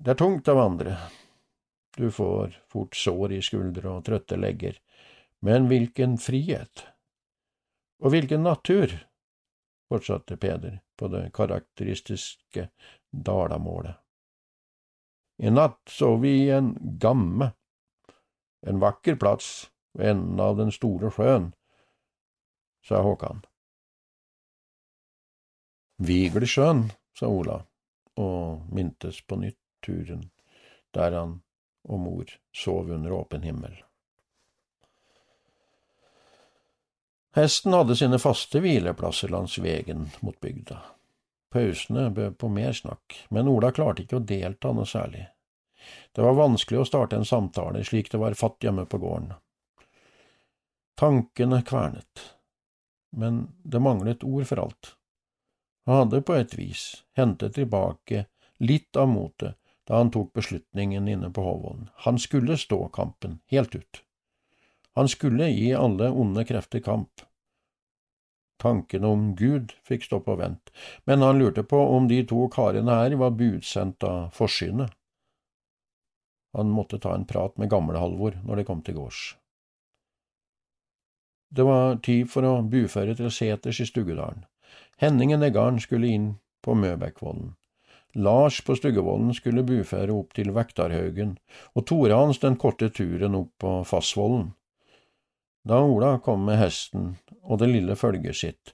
Det 0.00 0.14
er 0.14 0.20
tungt 0.22 0.48
av 0.48 0.62
andre, 0.62 0.96
du 1.96 2.08
får 2.10 2.54
fort 2.70 2.96
sår 2.96 3.34
i 3.36 3.42
skuldre 3.44 3.90
og 3.90 4.06
trøtte 4.06 4.38
legger, 4.38 4.78
men 5.44 5.66
hvilken 5.68 6.16
frihet! 6.22 6.86
Og 8.00 8.14
hvilken 8.14 8.42
natur, 8.42 8.92
fortsatte 9.90 10.36
Peder 10.40 10.80
på 10.96 11.08
det 11.12 11.30
karakteristiske 11.36 12.68
dalamålet. 13.10 13.96
I 15.40 15.50
natt 15.50 15.80
så 15.88 16.14
vi 16.20 16.32
i 16.44 16.50
en 16.52 16.74
gamme, 17.00 17.52
en 18.66 18.80
vakker 18.80 19.16
plass 19.20 19.70
ved 19.96 20.10
enden 20.14 20.40
av 20.40 20.56
den 20.58 20.72
store 20.72 21.12
sjøen, 21.12 21.50
sa 22.84 23.00
Håkan. 23.04 23.40
Viglesjøen, 26.00 26.86
sa 27.16 27.28
Ola, 27.28 27.60
og 28.20 28.68
mintes 28.72 29.20
på 29.24 29.40
nytt 29.40 29.60
turen 29.84 30.28
der 30.96 31.16
han 31.16 31.38
og 31.88 32.00
mor 32.04 32.32
sov 32.56 32.90
under 32.92 33.12
åpen 33.16 33.44
himmel. 33.44 33.72
Hesten 37.36 37.72
hadde 37.72 37.94
sine 37.96 38.18
faste 38.18 38.58
hvileplasser 38.60 39.30
langs 39.30 39.58
vegen 39.58 40.08
mot 40.20 40.40
bygda. 40.40 40.80
Pausene 41.50 42.08
bød 42.10 42.38
på 42.38 42.48
mer 42.48 42.72
snakk, 42.72 43.26
men 43.30 43.48
Ola 43.50 43.70
klarte 43.74 44.02
ikke 44.02 44.18
å 44.18 44.24
delta 44.26 44.72
noe 44.74 44.86
særlig. 44.86 45.28
Det 46.12 46.22
var 46.22 46.34
vanskelig 46.38 46.80
å 46.80 46.88
starte 46.88 47.18
en 47.18 47.26
samtale 47.26 47.84
slik 47.86 48.10
det 48.10 48.18
var 48.22 48.34
fatt 48.38 48.62
hjemme 48.66 48.84
på 48.86 48.98
gården. 48.98 49.32
Tankene 50.98 51.62
kvernet, 51.66 52.26
men 53.16 53.46
det 53.62 53.80
manglet 53.82 54.26
ord 54.26 54.46
for 54.50 54.66
alt. 54.66 54.94
Han 55.86 56.02
hadde 56.02 56.22
på 56.26 56.34
et 56.34 56.58
vis 56.58 56.84
hentet 57.16 57.54
tilbake 57.54 58.26
litt 58.58 58.96
av 58.96 59.08
motet 59.08 59.56
da 59.88 60.02
han 60.02 60.10
tok 60.14 60.34
beslutningen 60.36 61.08
inne 61.08 61.30
på 61.34 61.42
Håvollen. 61.42 61.88
Han 62.04 62.18
skulle 62.18 62.58
stå 62.58 62.88
kampen 62.94 63.40
helt 63.50 63.74
ut. 63.74 64.02
Han 64.98 65.08
skulle 65.08 65.50
gi 65.50 65.74
alle 65.74 66.10
onde 66.10 66.44
krefter 66.44 66.80
kamp. 66.80 67.22
Tanken 68.60 69.04
om 69.04 69.34
Gud 69.36 69.72
fikk 69.88 70.04
stå 70.04 70.20
på 70.20 70.36
vent, 70.36 70.72
men 71.08 71.22
han 71.24 71.38
lurte 71.38 71.62
på 71.64 71.78
om 71.94 72.08
de 72.10 72.20
to 72.28 72.48
karene 72.52 72.96
her 72.98 73.16
var 73.20 73.36
budsendt 73.38 74.04
av 74.04 74.28
forsynet. 74.36 74.92
Han 76.52 76.70
måtte 76.74 76.98
ta 76.98 77.14
en 77.14 77.24
prat 77.24 77.56
med 77.58 77.70
Gamle-Halvor 77.70 78.40
når 78.44 78.60
de 78.60 78.66
kom 78.68 78.82
til 78.82 78.98
gårds. 78.98 79.20
Det 81.50 81.64
var 81.66 81.96
tid 82.04 82.28
for 82.30 82.46
å 82.46 82.60
buføre 82.62 83.14
til 83.18 83.30
seters 83.34 83.80
i 83.82 83.86
Stuggedalen. 83.88 84.44
Henningen 85.00 85.42
Eggarn 85.42 85.80
skulle 85.82 86.10
inn 86.10 86.28
på 86.62 86.76
Møbekkvollen. 86.78 87.54
Lars 88.14 88.60
på 88.66 88.74
Stuggevollen 88.74 89.32
skulle 89.34 89.64
buføre 89.66 90.12
opp 90.12 90.34
til 90.34 90.50
Vektarhaugen, 90.54 91.36
og 91.74 91.86
Tore 91.86 92.18
hans 92.18 92.42
den 92.42 92.58
korte 92.58 92.90
turen 92.90 93.38
opp 93.38 93.52
på 93.62 93.80
Fassvollen. 93.86 94.50
Da 95.68 95.82
Ola 95.84 96.18
kom 96.24 96.46
med 96.48 96.58
hesten 96.60 97.14
og 97.42 97.60
det 97.60 97.68
lille 97.68 97.96
følget 97.96 98.36
sitt, 98.36 98.72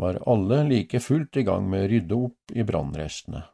var 0.00 0.22
alle 0.26 0.62
like 0.68 1.00
fullt 1.04 1.36
i 1.36 1.44
gang 1.44 1.68
med 1.68 1.84
å 1.84 1.90
rydde 1.92 2.20
opp 2.28 2.54
i 2.56 2.64
brannrestene. 2.64 3.44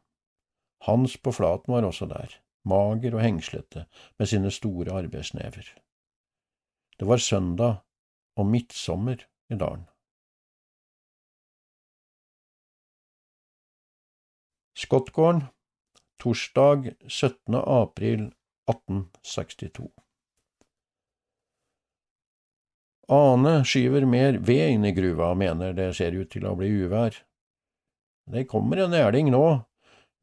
Hans 0.87 1.17
på 1.19 1.35
Flaten 1.35 1.75
var 1.75 1.87
også 1.89 2.07
der, 2.11 2.39
mager 2.63 3.17
og 3.19 3.25
hengslete 3.25 3.89
med 4.19 4.31
sine 4.31 4.53
store 4.55 4.95
arbeidsnever. 5.03 5.67
Det 6.99 7.07
var 7.07 7.23
søndag 7.23 7.81
og 8.39 8.47
midtsommer 8.47 9.27
i 9.51 9.59
dalen. 9.59 9.87
Skottgården, 14.79 15.49
torsdag 16.23 16.93
17. 17.11 17.59
april 17.59 18.29
1862. 18.71 19.91
Ane 23.09 23.63
skyver 23.65 24.05
mer 24.05 24.37
ved 24.45 24.75
inn 24.75 24.85
i 24.85 24.93
gruva 24.93 25.31
og 25.33 25.39
mener 25.41 25.73
det 25.73 25.95
ser 25.97 26.13
ut 26.13 26.29
til 26.33 26.45
å 26.45 26.57
bli 26.59 26.69
uvær. 26.85 27.15
Det 28.29 28.45
kommer 28.51 28.85
en 28.85 28.93
næling 28.93 29.31
nå. 29.33 29.45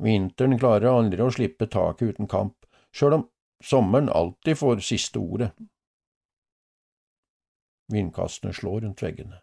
Vinteren 0.05 0.59
klarer 0.59 0.91
aldri 0.91 1.23
å 1.23 1.31
slippe 1.33 1.65
taket 1.71 2.13
uten 2.13 2.29
kamp, 2.29 2.67
sjøl 2.93 3.17
om 3.17 3.23
sommeren 3.63 4.11
alltid 4.13 4.59
får 4.59 4.83
siste 4.85 5.17
ordet. 5.21 5.49
Vindkastene 7.93 8.53
slår 8.53 8.83
rundt 8.85 9.01
veggene. 9.01 9.41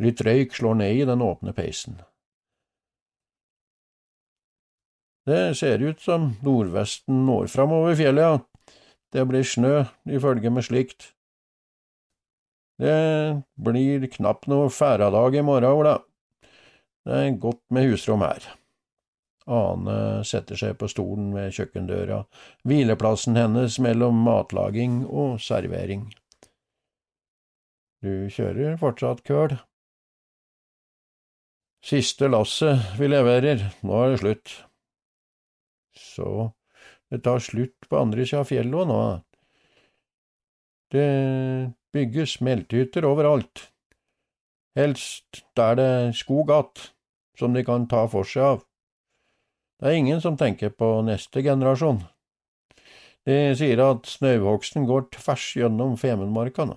Litt 0.00 0.22
røyk 0.26 0.54
slår 0.54 0.78
ned 0.78 1.02
i 1.02 1.08
den 1.08 1.22
åpne 1.24 1.54
peisen. 1.56 1.98
Det 5.26 5.56
ser 5.58 5.82
ut 5.82 6.00
som 6.00 6.34
nordvesten 6.42 7.24
når 7.26 7.50
fram 7.52 7.74
over 7.76 7.98
fjellet, 7.98 8.24
ja. 8.24 8.76
Det 9.10 9.26
blir 9.26 9.42
snø, 9.46 9.84
ifølge 10.06 10.50
med 10.54 10.64
slikt. 10.66 11.10
Det 12.80 13.42
blir 13.60 14.06
knapt 14.14 14.46
noe 14.48 14.70
færadag 14.72 15.34
i 15.36 15.42
morgen, 15.44 15.68
Ola. 15.68 15.98
Det 17.04 17.16
er 17.16 17.36
godt 17.42 17.60
med 17.74 17.90
husrom 17.90 18.22
her. 18.24 18.46
Ane 19.50 20.22
setter 20.24 20.56
seg 20.56 20.78
på 20.80 20.88
stolen 20.88 21.32
ved 21.34 21.52
kjøkkendøra, 21.56 22.22
hvileplassen 22.64 23.36
hennes 23.36 23.76
mellom 23.82 24.22
matlaging 24.24 25.02
og 25.08 25.40
servering. 25.44 26.06
Du 28.00 28.30
kjører 28.32 28.78
fortsatt 28.80 29.20
køl? 29.28 29.58
Siste 31.84 32.28
lasset 32.30 32.94
vi 33.00 33.10
leverer, 33.10 33.66
nå 33.84 33.98
er 34.04 34.14
det 34.14 34.22
slutt. 34.22 34.54
Så 35.96 36.30
det 37.12 37.20
tar 37.26 37.44
slutt 37.44 37.88
på 37.90 38.00
andre 38.00 38.24
sida 38.24 38.40
av 38.44 38.48
fjellet 38.48 38.88
nå. 38.88 39.02
Det 40.94 41.08
bygges 41.94 42.36
smeltehytter 42.38 43.04
overalt, 43.08 43.66
helst 44.78 45.42
der 45.58 45.76
det 45.78 45.88
er 45.98 46.12
skog 46.16 46.50
att, 46.50 46.92
som 47.38 47.52
de 47.52 47.64
kan 47.64 47.88
ta 47.88 48.06
for 48.08 48.24
seg 48.24 48.42
av. 48.42 48.64
Det 49.80 49.88
er 49.88 49.98
ingen 49.98 50.20
som 50.20 50.36
tenker 50.36 50.70
på 50.76 51.00
neste 51.06 51.42
generasjon. 51.42 52.02
De 53.24 53.54
sier 53.56 53.80
at 53.84 54.08
snauhogsten 54.08 54.86
går 54.88 55.08
tvers 55.16 55.46
gjennom 55.56 55.96
Femundmarka 56.00 56.66
nå. 56.68 56.76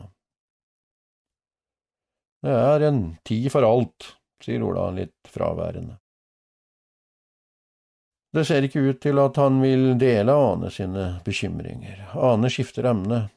Det 2.43 2.53
er 2.53 2.87
en 2.89 3.03
tid 3.23 3.49
for 3.51 3.63
alt, 3.63 4.15
sier 4.43 4.63
Ola 4.67 4.89
litt 4.95 5.31
fraværende. 5.31 5.97
Det 8.33 8.43
ser 8.49 8.65
ikke 8.65 8.81
ut 8.81 8.99
til 9.03 9.19
at 9.21 9.37
han 9.37 9.59
vil 9.61 9.93
dele 10.01 10.33
Ane 10.33 10.71
sine 10.73 11.05
bekymringer. 11.23 12.09
Ane 12.17 12.49
skifter 12.51 12.87
emne, 12.89 13.27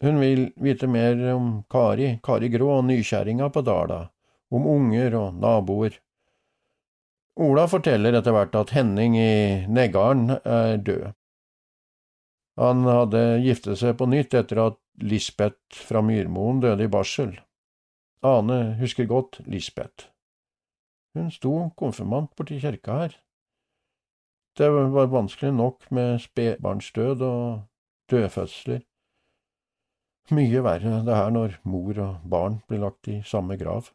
Hun 0.00 0.20
vil 0.20 0.52
vite 0.56 0.86
mer 0.86 1.18
om 1.34 1.62
Kari, 1.70 2.18
Kari 2.22 2.48
Grå, 2.48 2.70
og 2.78 2.84
nykjerringa 2.86 3.48
på 3.50 3.64
Dala, 3.66 4.04
om 4.54 4.66
unger 4.66 5.16
og 5.18 5.40
naboer. 5.42 5.98
Ola 7.38 7.66
forteller 7.70 8.18
etter 8.18 8.34
hvert 8.34 8.54
at 8.58 8.74
Henning 8.74 9.16
i 9.18 9.66
Neggarden 9.70 10.38
er 10.38 10.78
død. 10.82 11.12
Han 12.58 12.82
hadde 12.90 13.22
giftet 13.44 13.78
seg 13.78 13.94
på 13.98 14.08
nytt 14.10 14.34
etter 14.34 14.58
at 14.64 14.78
Lisbeth 14.98 15.78
fra 15.86 16.02
Myrmoen 16.02 16.58
døde 16.64 16.88
i 16.88 16.90
barsel. 16.90 17.36
Ane 18.26 18.74
husker 18.80 19.06
godt 19.06 19.38
Lisbeth. 19.46 20.08
Hun 21.14 21.30
sto 21.30 21.52
konfirmant 21.78 22.34
borti 22.38 22.58
kjerka 22.58 22.98
her. 23.02 23.14
Det 24.58 24.66
var 24.74 25.06
vanskelig 25.12 25.52
nok 25.54 25.86
med 25.94 26.18
spedbarnsdød 26.24 27.22
og 27.22 27.42
dødfødsler. 28.10 28.82
Mye 30.28 30.60
verre 30.60 30.98
det 31.06 31.14
her 31.16 31.30
når 31.32 31.54
mor 31.64 31.98
og 32.04 32.26
barn 32.28 32.58
blir 32.68 32.82
lagt 32.82 33.08
i 33.08 33.22
samme 33.24 33.56
grav. 33.60 33.88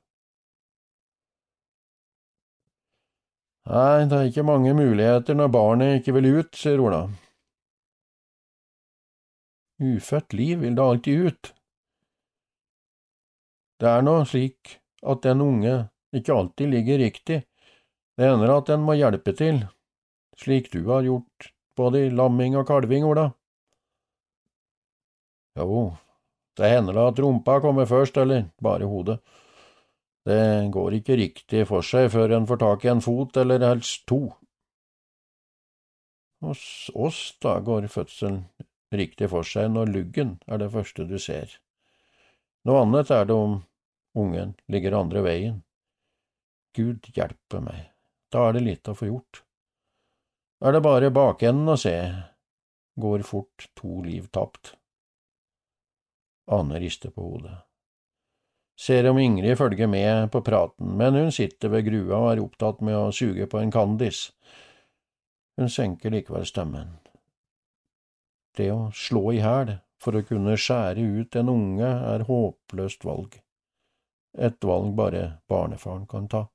Nei, 3.69 4.05
det 4.09 4.17
er 4.17 4.29
ikke 4.31 4.43
mange 4.43 4.73
muligheter 4.75 5.37
når 5.37 5.51
barnet 5.53 5.99
ikke 5.99 6.17
vil 6.17 6.31
ut, 6.39 6.57
sier 6.57 6.81
Ola. 6.83 7.05
Ufødt 9.83 10.33
liv 10.33 10.59
vil 10.65 10.75
da 10.75 10.89
alltid 10.89 11.29
ut. 11.29 11.53
Det 13.79 13.89
er 13.89 14.03
nå 14.03 14.17
slik 14.27 14.77
at 15.03 15.23
den 15.23 15.41
unge 15.43 15.77
ikke 16.15 16.35
alltid 16.35 16.69
ligger 16.73 17.01
riktig, 17.01 17.39
det 18.17 18.29
hender 18.29 18.51
at 18.57 18.69
en 18.69 18.83
må 18.85 18.93
hjelpe 18.97 19.33
til, 19.37 19.63
slik 20.37 20.69
du 20.73 20.83
har 20.91 21.05
gjort 21.05 21.49
både 21.77 22.05
i 22.05 22.11
lamming 22.13 22.57
og 22.59 22.67
kalving, 22.69 23.05
Ola. 23.07 23.31
Jo, 25.57 25.93
det 26.57 26.69
hender 26.69 26.97
da 26.97 27.07
at 27.09 27.19
rumpa 27.19 27.59
kommer 27.63 27.87
først, 27.89 28.17
eller 28.21 28.47
bare 28.61 28.89
hodet. 28.89 29.19
Det 30.23 30.69
går 30.71 30.99
ikke 30.99 31.17
riktig 31.19 31.65
for 31.67 31.83
seg 31.83 32.11
før 32.13 32.37
en 32.37 32.47
får 32.47 32.61
tak 32.61 32.85
i 32.85 32.91
en 32.93 33.03
fot, 33.03 33.35
eller 33.41 33.65
helst 33.65 34.05
to. 34.07 34.21
Hos 36.43 36.63
oss, 36.95 37.19
da, 37.43 37.57
går 37.63 37.87
fødselen 37.91 38.43
riktig 38.93 39.29
for 39.31 39.47
seg 39.47 39.71
når 39.73 39.91
luggen 39.91 40.35
er 40.47 40.61
det 40.61 40.71
første 40.73 41.05
du 41.07 41.17
ser. 41.19 41.57
Noe 42.67 42.83
annet 42.83 43.11
er 43.11 43.25
det 43.27 43.35
om 43.35 43.57
ungen 44.19 44.53
ligger 44.71 44.99
andre 44.99 45.23
veien. 45.25 45.57
Gud 46.75 47.09
hjelpe 47.15 47.59
meg, 47.63 47.89
da 48.31 48.47
er 48.47 48.55
det 48.57 48.63
lite 48.67 48.93
å 48.93 48.97
få 48.97 49.09
gjort. 49.09 49.43
Er 50.63 50.75
det 50.75 50.83
bare 50.85 51.11
bakenden 51.11 51.67
å 51.73 51.79
se, 51.79 51.95
går 52.99 53.25
fort 53.27 53.67
to 53.75 53.99
liv 54.05 54.29
tapt. 54.31 54.75
Ane 56.51 56.79
rister 56.79 57.13
på 57.13 57.23
hodet 57.27 57.61
ser 58.79 59.09
om 59.09 59.19
Ingrid 59.19 59.57
følger 59.57 59.87
med 59.87 60.31
på 60.31 60.41
praten, 60.41 60.97
men 60.97 61.15
hun 61.15 61.31
sitter 61.31 61.69
ved 61.69 61.85
grua 61.85 62.17
og 62.17 62.31
er 62.31 62.43
opptatt 62.43 62.81
med 62.81 62.97
å 62.97 63.11
suge 63.15 63.47
på 63.49 63.61
en 63.61 63.71
Candis. 63.71 64.31
Hun 65.57 65.69
senker 65.69 66.13
likevel 66.13 66.45
stemmen. 66.49 66.97
Det 68.57 68.69
å 68.73 68.89
slå 68.93 69.31
i 69.33 69.41
hæl 69.41 69.77
for 70.01 70.17
å 70.17 70.25
kunne 70.27 70.57
skjære 70.59 71.05
ut 71.21 71.35
en 71.39 71.49
unge 71.49 71.89
er 71.89 72.25
håpløst 72.27 73.05
valg, 73.05 73.37
et 74.37 74.65
valg 74.65 74.91
bare 74.97 75.23
barnefaren 75.49 76.07
kan 76.09 76.27
ta. 76.27 76.47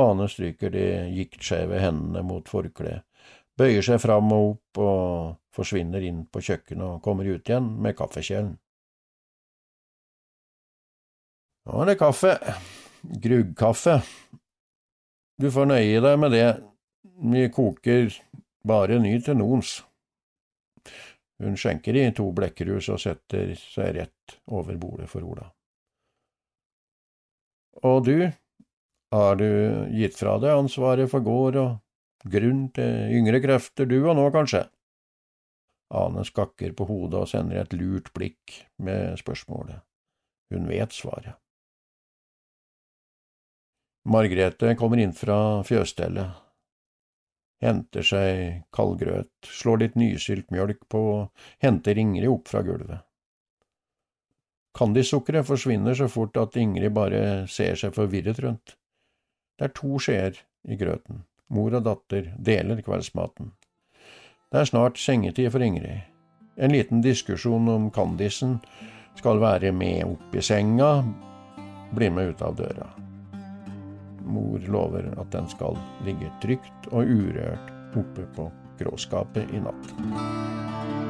Ane 0.00 0.24
stryker 0.30 0.72
de 0.72 0.86
giktskjeve 1.12 1.82
hendene 1.82 2.22
mot 2.24 2.48
forkleet, 2.48 3.04
bøyer 3.58 3.84
seg 3.84 4.00
fram 4.02 4.32
og 4.32 4.50
opp 4.54 4.82
og 4.82 5.38
forsvinner 5.52 6.04
inn 6.06 6.24
på 6.32 6.40
kjøkkenet 6.42 6.86
og 6.86 7.02
kommer 7.04 7.28
ut 7.28 7.48
igjen 7.48 7.68
med 7.82 7.96
kaffekjelen. 7.98 8.54
Nå 11.68 11.82
er 11.82 11.92
det 11.92 11.98
kaffe. 12.00 12.34
Gruggkaffe. 13.02 14.00
Du 15.38 15.50
får 15.50 15.68
nøye 15.68 16.02
deg 16.02 16.18
med 16.22 16.34
det, 16.34 16.48
vi 17.32 17.48
koker 17.54 18.12
bare 18.66 18.98
ny 19.02 19.16
til 19.22 19.38
nons. 19.38 19.80
Hun 21.42 21.56
skjenker 21.58 21.96
i 21.98 22.04
to 22.14 22.28
blekkerhus 22.34 22.88
og 22.94 23.00
setter 23.02 23.54
seg 23.58 23.96
rett 23.96 24.36
over 24.54 24.78
bordet 24.78 25.08
for 25.10 25.26
Ola. 25.26 25.48
Og 27.82 28.04
du, 28.06 28.30
har 29.12 29.38
du 29.40 29.48
gitt 29.96 30.18
fra 30.18 30.36
deg 30.42 30.54
ansvaret 30.54 31.10
for 31.10 31.24
gård 31.26 31.58
og 31.58 31.72
grunn 32.24 32.68
til 32.76 33.16
yngre 33.18 33.40
krefter, 33.42 33.88
du 33.88 33.98
og 34.02 34.16
nå, 34.18 34.28
kanskje? 34.34 34.66
Ane 35.92 36.24
skakker 36.24 36.72
på 36.76 36.86
hodet 36.88 37.20
og 37.20 37.28
sender 37.28 37.62
et 37.62 37.74
lurt 37.76 38.12
blikk 38.16 38.62
med 38.80 39.18
spørsmålet. 39.20 39.82
Hun 40.52 40.68
vet 40.68 40.94
svaret. 40.96 41.36
Margrethe 44.08 44.74
kommer 44.74 44.98
inn 44.98 45.12
fra 45.14 45.62
fjøsstellet, 45.62 46.32
henter 47.62 48.02
seg 48.02 48.64
kaldgrøt, 48.74 49.30
slår 49.46 49.84
litt 49.84 49.98
nysylt 50.00 50.50
mjølk 50.50 50.82
på 50.90 51.02
og 51.12 51.46
henter 51.62 52.00
Ingrid 52.02 52.26
opp 52.32 52.50
fra 52.50 52.64
gulvet. 52.66 53.04
Candysukkeret 54.74 55.46
forsvinner 55.46 55.94
så 55.94 56.08
fort 56.10 56.38
at 56.40 56.56
Ingrid 56.58 56.94
bare 56.96 57.46
ser 57.46 57.78
seg 57.78 57.94
forvirret 57.94 58.40
rundt. 58.42 58.74
Det 59.54 59.68
er 59.68 59.76
to 59.76 60.00
skjeer 60.02 60.40
i 60.66 60.78
grøten, 60.80 61.22
mor 61.52 61.76
og 61.76 61.84
datter 61.86 62.32
deler 62.40 62.80
kveldsmaten. 62.84 63.52
Det 64.52 64.60
er 64.60 64.68
snart 64.68 65.00
sengetid 65.00 65.52
for 65.52 65.64
Ingrid. 65.64 66.08
En 66.56 66.72
liten 66.74 67.00
diskusjon 67.04 67.68
om 67.72 67.90
Candisen 67.92 68.58
skal 69.16 69.40
være 69.40 69.72
med 69.72 70.04
opp 70.04 70.36
i 70.36 70.44
senga, 70.44 70.90
blir 71.92 72.12
med 72.12 72.32
ut 72.32 72.42
av 72.44 72.56
døra. 72.56 72.88
Mor 74.22 74.64
lover 74.68 75.08
at 75.20 75.32
den 75.32 75.48
skal 75.52 75.76
ligge 76.06 76.30
trygt 76.44 76.88
og 76.92 77.08
urørt 77.08 77.96
oppe 77.96 78.28
på 78.36 78.48
gråskapet 78.80 79.52
i 79.52 79.60
natt. 79.60 81.01